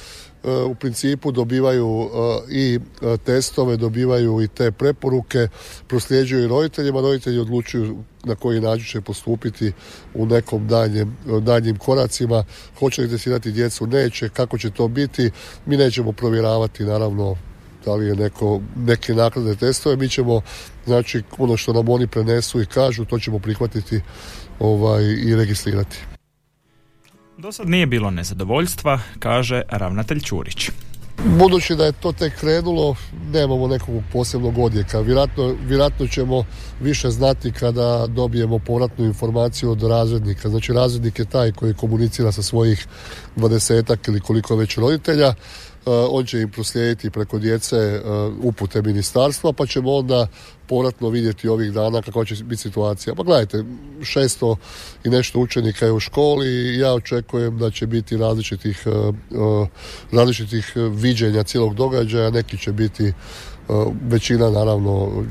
u 0.66 0.74
principu 0.74 1.32
dobivaju 1.32 2.02
e, 2.02 2.52
i 2.52 2.78
e, 3.02 3.16
testove, 3.16 3.76
dobivaju 3.76 4.42
i 4.42 4.48
te 4.48 4.72
preporuke, 4.72 5.48
prosljeđuju 5.86 6.44
i 6.44 6.48
roditeljima, 6.48 7.00
roditelji 7.00 7.38
odlučuju 7.38 8.04
na 8.24 8.34
koji 8.34 8.60
način 8.60 8.86
će 8.86 9.00
postupiti 9.00 9.72
u 10.14 10.26
nekom 10.26 10.68
danjem, 10.68 11.16
danjim 11.40 11.76
koracima, 11.76 12.44
hoće 12.78 13.02
li 13.02 13.10
testirati 13.10 13.52
djecu, 13.52 13.86
neće, 13.86 14.28
kako 14.28 14.58
će 14.58 14.70
to 14.70 14.88
biti, 14.88 15.30
mi 15.66 15.76
nećemo 15.76 16.12
provjeravati 16.12 16.84
naravno 16.84 17.36
da 17.84 17.94
li 17.94 18.06
je 18.06 18.14
neko, 18.14 18.60
neke 18.76 19.14
nakladne 19.14 19.54
testove, 19.54 19.96
mi 19.96 20.08
ćemo, 20.08 20.40
znači, 20.86 21.22
ono 21.38 21.56
što 21.56 21.72
nam 21.72 21.88
oni 21.88 22.06
prenesu 22.06 22.60
i 22.60 22.66
kažu, 22.66 23.04
to 23.04 23.18
ćemo 23.18 23.38
prihvatiti 23.38 24.00
ovaj, 24.58 25.04
i 25.04 25.36
registrirati. 25.36 26.19
Do 27.40 27.52
sad 27.52 27.68
nije 27.68 27.86
bilo 27.86 28.10
nezadovoljstva, 28.10 29.00
kaže 29.18 29.62
ravnatelj 29.68 30.20
Ćurić. 30.20 30.70
Budući 31.24 31.76
da 31.76 31.84
je 31.84 31.92
to 31.92 32.12
tek 32.12 32.40
krenulo, 32.40 32.96
nemamo 33.32 33.68
nekog 33.68 34.02
posebnog 34.12 34.58
odjeka. 34.58 35.00
Vjerojatno, 35.00 35.56
vjerojatno 35.66 36.06
ćemo 36.06 36.44
više 36.80 37.10
znati 37.10 37.52
kada 37.52 38.06
dobijemo 38.06 38.58
povratnu 38.58 39.04
informaciju 39.04 39.70
od 39.70 39.82
razrednika. 39.82 40.48
Znači 40.48 40.72
razrednik 40.72 41.18
je 41.18 41.24
taj 41.24 41.52
koji 41.52 41.74
komunicira 41.74 42.32
sa 42.32 42.42
svojih 42.42 42.86
dvadesetak 43.36 44.08
ili 44.08 44.20
koliko 44.20 44.56
već 44.56 44.78
roditelja 44.78 45.34
on 45.86 46.26
će 46.26 46.40
im 46.40 46.50
proslijediti 46.50 47.10
preko 47.10 47.38
djece 47.38 47.76
e, 47.76 48.02
upute 48.42 48.82
ministarstva 48.82 49.52
pa 49.52 49.66
ćemo 49.66 49.92
onda 49.92 50.26
povratno 50.66 51.08
vidjeti 51.08 51.48
ovih 51.48 51.72
dana 51.72 52.02
kakva 52.02 52.24
će 52.24 52.44
biti 52.44 52.62
situacija. 52.62 53.14
Pa 53.14 53.22
gledajte, 53.22 53.64
600 54.00 54.56
i 55.04 55.08
nešto 55.08 55.38
učenika 55.38 55.86
je 55.86 55.92
u 55.92 56.00
školi 56.00 56.46
i 56.46 56.78
ja 56.78 56.94
očekujem 56.94 57.58
da 57.58 57.70
će 57.70 57.86
biti 57.86 58.16
različitih, 58.16 58.82
e, 58.86 58.90
različitih 60.12 60.72
viđenja 60.92 61.42
cijelog 61.42 61.74
događaja, 61.74 62.30
neki 62.30 62.58
će 62.58 62.72
biti 62.72 63.12
većina 64.02 64.50
naravno 64.50 65.24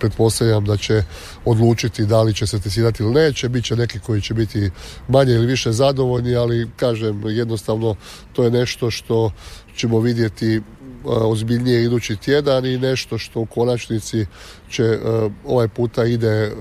pretpostavljam 0.00 0.64
da 0.64 0.76
će 0.76 1.02
odlučiti 1.44 2.06
da 2.06 2.22
li 2.22 2.34
će 2.34 2.46
se 2.46 2.60
testirati 2.60 3.02
ili 3.02 3.12
neće, 3.12 3.48
bit 3.48 3.64
će 3.64 3.76
neki 3.76 3.98
koji 3.98 4.20
će 4.20 4.34
biti 4.34 4.70
manje 5.08 5.32
ili 5.32 5.46
više 5.46 5.72
zadovoljni, 5.72 6.36
ali 6.36 6.70
kažem 6.76 7.22
jednostavno 7.26 7.94
to 8.32 8.44
je 8.44 8.50
nešto 8.50 8.90
što 8.90 9.30
ćemo 9.76 10.00
vidjeti 10.00 10.54
e, 10.56 10.60
ozbiljnije 11.04 11.84
idući 11.84 12.16
tjedan 12.16 12.66
i 12.66 12.78
nešto 12.78 13.18
što 13.18 13.40
u 13.40 13.46
konačnici 13.46 14.26
će 14.70 14.82
e, 14.82 14.98
ovaj 15.46 15.68
puta 15.68 16.04
ide 16.04 16.28
e, 16.28 16.52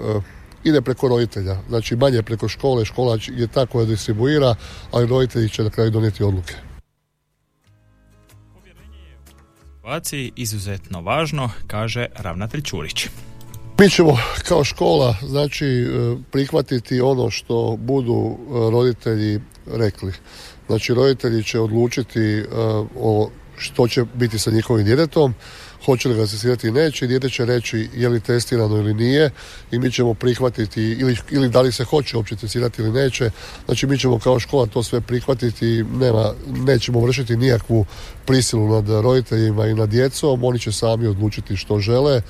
ide 0.63 0.81
preko 0.81 1.07
roditelja. 1.07 1.57
Znači 1.69 1.95
manje 1.95 2.23
preko 2.23 2.47
škole, 2.47 2.85
škola 2.85 3.17
je 3.37 3.47
ta 3.47 3.65
koja 3.65 3.85
distribuira, 3.85 4.55
ali 4.91 5.07
roditelji 5.07 5.49
će 5.49 5.63
na 5.63 5.69
kraju 5.69 5.91
donijeti 5.91 6.23
odluke. 6.23 6.55
situaciji 9.85 10.31
izuzetno 10.35 11.01
važno, 11.01 11.49
kaže 11.67 12.05
ravnatelj 12.15 12.61
Čurić. 12.61 13.07
Mi 13.79 13.89
ćemo 13.89 14.17
kao 14.47 14.63
škola 14.63 15.15
znači 15.21 15.87
prihvatiti 16.31 17.01
ono 17.01 17.29
što 17.29 17.77
budu 17.79 18.37
roditelji 18.49 19.39
rekli. 19.67 20.13
Znači 20.67 20.93
roditelji 20.93 21.43
će 21.43 21.59
odlučiti 21.59 22.41
uh, 22.41 22.87
o 22.95 23.29
što 23.57 23.87
će 23.87 24.05
biti 24.13 24.39
sa 24.39 24.51
njihovim 24.51 24.85
djetetom, 24.85 25.33
hoće 25.85 26.09
li 26.09 26.15
ga 26.15 26.21
testirati 26.21 26.67
ili 26.67 26.81
neće, 26.81 27.07
dijete 27.07 27.29
će 27.29 27.45
reći 27.45 27.89
je 27.95 28.09
li 28.09 28.19
testirano 28.19 28.77
ili 28.77 28.93
nije 28.93 29.29
i 29.71 29.79
mi 29.79 29.91
ćemo 29.91 30.13
prihvatiti 30.13 30.81
ili, 30.81 31.17
ili 31.31 31.49
da 31.49 31.61
li 31.61 31.71
se 31.71 31.83
hoće 31.83 32.17
uopće 32.17 32.35
testirati 32.35 32.81
ili 32.81 32.91
neće. 32.91 33.29
Znači 33.65 33.87
mi 33.87 33.97
ćemo 33.97 34.19
kao 34.19 34.39
škola 34.39 34.65
to 34.65 34.83
sve 34.83 35.01
prihvatiti, 35.01 35.83
nema, 35.83 36.33
nećemo 36.47 36.99
vršiti 36.99 37.37
nikakvu 37.37 37.85
prisilu 38.25 38.69
nad 38.69 38.89
roditeljima 38.89 39.67
i 39.67 39.73
nad 39.73 39.89
djecom, 39.89 40.43
oni 40.43 40.59
će 40.59 40.71
sami 40.71 41.07
odlučiti 41.07 41.55
što 41.55 41.79
žele, 41.79 42.15
e, 42.15 42.21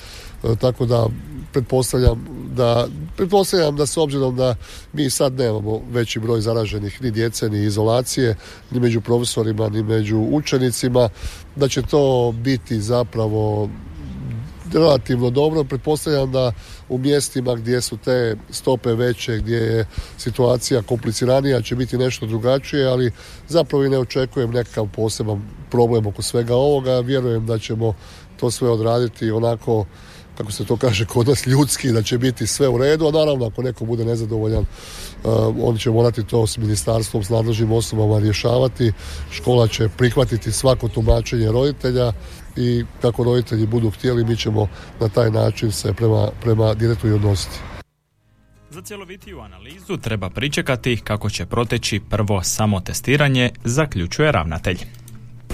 tako 0.60 0.86
da 0.86 1.06
pretpostavljam 1.52 2.26
da, 2.56 2.86
pretpostavljam 3.16 3.76
da 3.76 3.86
s 3.86 3.96
obzirom 3.96 4.36
da 4.36 4.54
mi 4.92 5.10
sad 5.10 5.32
nemamo 5.32 5.80
veći 5.90 6.20
broj 6.20 6.40
zaraženih 6.40 7.02
ni 7.02 7.10
djece, 7.10 7.48
ni 7.48 7.64
izolacije, 7.64 8.36
ni 8.70 8.80
među 8.80 9.00
profesorima, 9.00 9.68
ni 9.68 9.82
među 9.82 10.18
učenicima, 10.18 11.08
da 11.56 11.68
će 11.68 11.82
to 11.82 12.34
biti 12.36 12.80
zapravo 12.80 13.68
relativno 14.72 15.30
dobro. 15.30 15.64
Pretpostavljam 15.64 16.32
da 16.32 16.52
u 16.88 16.98
mjestima 16.98 17.54
gdje 17.54 17.80
su 17.80 17.96
te 17.96 18.36
stope 18.50 18.92
veće, 18.92 19.38
gdje 19.38 19.56
je 19.56 19.86
situacija 20.18 20.82
kompliciranija 20.82 21.62
će 21.62 21.74
biti 21.74 21.98
nešto 21.98 22.26
drugačije, 22.26 22.86
ali 22.86 23.12
zapravo 23.48 23.84
i 23.84 23.88
ne 23.88 23.98
očekujem 23.98 24.50
nekakav 24.50 24.88
poseban 24.96 25.42
problem 25.70 26.06
oko 26.06 26.22
svega 26.22 26.54
ovoga. 26.54 27.00
Vjerujem 27.00 27.46
da 27.46 27.58
ćemo 27.58 27.94
to 28.36 28.50
sve 28.50 28.70
odraditi 28.70 29.30
onako 29.30 29.84
kako 30.36 30.52
se 30.52 30.64
to 30.64 30.76
kaže 30.76 31.04
kod 31.04 31.28
nas 31.28 31.46
ljudski, 31.46 31.92
da 31.92 32.02
će 32.02 32.18
biti 32.18 32.46
sve 32.46 32.68
u 32.68 32.78
redu, 32.78 33.06
a 33.06 33.10
naravno 33.10 33.46
ako 33.46 33.62
neko 33.62 33.84
bude 33.84 34.04
nezadovoljan, 34.04 34.64
uh, 35.24 35.32
on 35.62 35.76
će 35.78 35.90
morati 35.90 36.24
to 36.24 36.46
s 36.46 36.58
ministarstvom, 36.58 37.24
s 37.24 37.28
nadležnim 37.28 37.72
osobama 37.72 38.18
rješavati. 38.18 38.92
Škola 39.30 39.68
će 39.68 39.88
prihvatiti 39.88 40.52
svako 40.52 40.88
tumačenje 40.88 41.52
roditelja 41.52 42.12
i 42.56 42.84
kako 43.02 43.24
roditelji 43.24 43.66
budu 43.66 43.90
htjeli, 43.90 44.24
mi 44.24 44.36
ćemo 44.36 44.68
na 45.00 45.08
taj 45.08 45.30
način 45.30 45.72
se 45.72 45.92
prema, 45.92 46.28
prema 46.42 46.74
djetetu 46.74 47.08
i 47.08 47.12
odnositi. 47.12 47.58
Za 48.70 48.82
cjelovitiju 48.82 49.40
analizu 49.40 49.96
treba 49.96 50.30
pričekati 50.30 50.96
kako 51.04 51.30
će 51.30 51.46
proteći 51.46 52.00
prvo 52.10 52.42
samotestiranje, 52.42 53.50
zaključuje 53.64 54.32
ravnatelj 54.32 54.78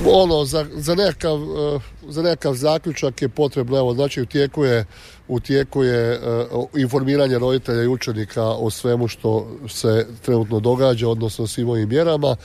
ono 0.06 0.44
za, 0.44 0.66
za, 0.74 0.94
nekakav, 0.94 1.38
eh, 1.38 1.80
za 2.08 2.22
nekakav 2.22 2.54
zaključak 2.54 3.22
je 3.22 3.28
potrebno 3.28 3.78
evo 3.78 3.94
znači 3.94 4.22
u 4.22 4.26
tijeku 4.26 4.64
je, 4.64 4.84
u 5.28 5.40
tijeku 5.40 5.84
je 5.84 6.20
uh, 6.52 6.64
informiranje 6.76 7.38
roditelja 7.38 7.82
i 7.82 7.88
učenika 7.88 8.44
o 8.44 8.70
svemu 8.70 9.08
što 9.08 9.48
se 9.68 10.06
trenutno 10.22 10.60
događa 10.60 11.08
odnosno 11.08 11.46
svim 11.46 11.68
ovim 11.68 11.88
mjerama. 11.88 12.28
Uh, 12.28 12.36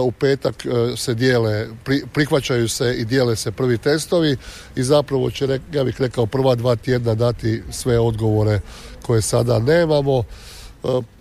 u 0.00 0.12
petak 0.12 0.66
uh, 0.66 0.98
se 0.98 1.14
dijele 1.14 1.66
pri, 1.84 2.02
prihvaćaju 2.12 2.68
se 2.68 2.94
i 2.98 3.04
dijele 3.04 3.36
se 3.36 3.52
prvi 3.52 3.78
testovi 3.78 4.36
i 4.76 4.82
zapravo 4.82 5.30
će 5.30 5.60
ja 5.72 5.84
bih 5.84 6.00
rekao 6.00 6.26
prva 6.26 6.54
dva 6.54 6.76
tjedna 6.76 7.14
dati 7.14 7.62
sve 7.70 7.98
odgovore 7.98 8.60
koje 9.02 9.22
sada 9.22 9.58
nemamo 9.58 10.24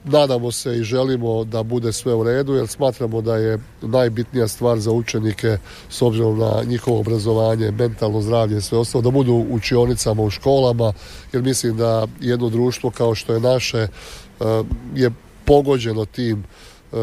nadamo 0.04 0.52
se 0.52 0.78
i 0.78 0.84
želimo 0.84 1.44
da 1.44 1.64
bude 1.64 1.94
sve 1.94 2.14
u 2.14 2.24
redu 2.24 2.54
jer 2.54 2.68
smatramo 2.68 3.22
da 3.22 3.36
je 3.38 3.60
najbitnija 3.82 4.48
stvar 4.48 4.80
za 4.80 4.92
učenike 4.92 5.58
s 5.90 6.02
obzirom 6.02 6.40
na 6.40 6.64
njihovo 6.66 7.00
obrazovanje, 7.00 7.72
mentalno 7.72 8.22
zdravlje 8.22 8.58
i 8.58 8.62
sve 8.62 8.78
ostalo, 8.78 9.02
da 9.02 9.12
budu 9.12 9.46
učionicama, 9.50 10.24
u 10.24 10.30
školama 10.30 10.94
jer 11.34 11.44
mislim 11.44 11.78
da 11.78 12.08
jedno 12.20 12.50
društvo 12.50 12.90
kao 12.92 13.16
što 13.16 13.34
je 13.34 13.40
naše 13.40 13.78
e, 13.78 13.88
je 14.96 15.12
pogođeno 15.46 16.06
tim 16.06 16.44
e, 16.94 16.96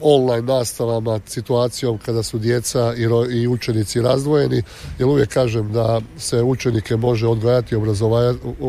online 0.00 0.42
nastavama, 0.42 1.20
situacijom 1.26 1.98
kada 1.98 2.22
su 2.22 2.38
djeca 2.38 2.94
i, 2.96 3.02
i 3.36 3.48
učenici 3.48 4.02
razdvojeni, 4.02 4.62
jer 4.98 5.08
uvijek 5.08 5.28
kažem 5.28 5.72
da 5.72 6.00
se 6.18 6.42
učenike 6.42 6.96
može 6.96 7.26
odgajati 7.26 7.74
i 7.74 7.78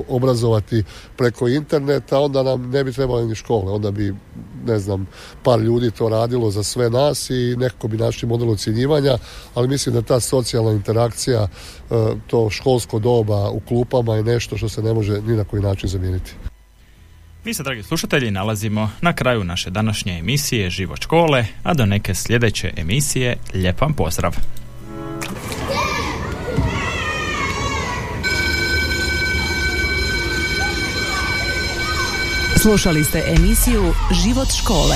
obrazovati 0.08 0.84
preko 1.18 1.48
interneta, 1.48 2.20
onda 2.20 2.44
nam 2.44 2.70
ne 2.70 2.84
bi 2.84 2.92
trebalo 2.92 3.26
ni 3.26 3.36
škole, 3.36 3.72
onda 3.72 3.92
bi 3.92 4.14
ne 4.66 4.80
znam, 4.80 5.08
par 5.44 5.60
ljudi 5.60 5.92
to 5.92 6.10
radilo 6.10 6.52
za 6.52 6.64
sve 6.64 6.90
nas 6.90 7.30
i 7.30 7.56
nekako 7.58 7.88
bi 7.88 7.98
našli 7.98 8.28
model 8.28 8.50
ocjenjivanja, 8.50 9.18
ali 9.54 9.68
mislim 9.68 9.96
da 9.96 10.02
ta 10.02 10.20
socijalna 10.20 10.72
interakcija, 10.72 11.42
e, 11.42 11.48
to 12.28 12.50
školsko 12.50 13.00
doba 13.00 13.50
u 13.50 13.60
klupama 13.60 14.16
je 14.16 14.24
nešto 14.24 14.58
što 14.58 14.70
se 14.70 14.84
ne 14.84 14.94
može 14.94 15.22
ni 15.22 15.36
na 15.36 15.44
koji 15.44 15.62
način 15.62 15.90
zamijeniti. 15.90 16.36
Mi 17.46 17.54
se, 17.54 17.64
dragi 17.64 17.84
slušatelji, 17.84 18.32
nalazimo 18.32 18.92
na 19.02 19.14
kraju 19.14 19.44
naše 19.44 19.70
današnje 19.70 20.20
emisije 20.20 20.70
Život 20.70 21.02
škole, 21.02 21.46
a 21.64 21.74
do 21.74 21.86
neke 21.86 22.16
sljedeće 22.16 22.74
emisije 22.78 23.38
lijep 23.54 23.82
vam 23.82 23.94
pozdrav. 23.94 24.36
Slušali 32.62 33.04
ste 33.04 33.24
emisiju 33.38 33.94
Život 34.24 34.48
škole. 34.62 34.96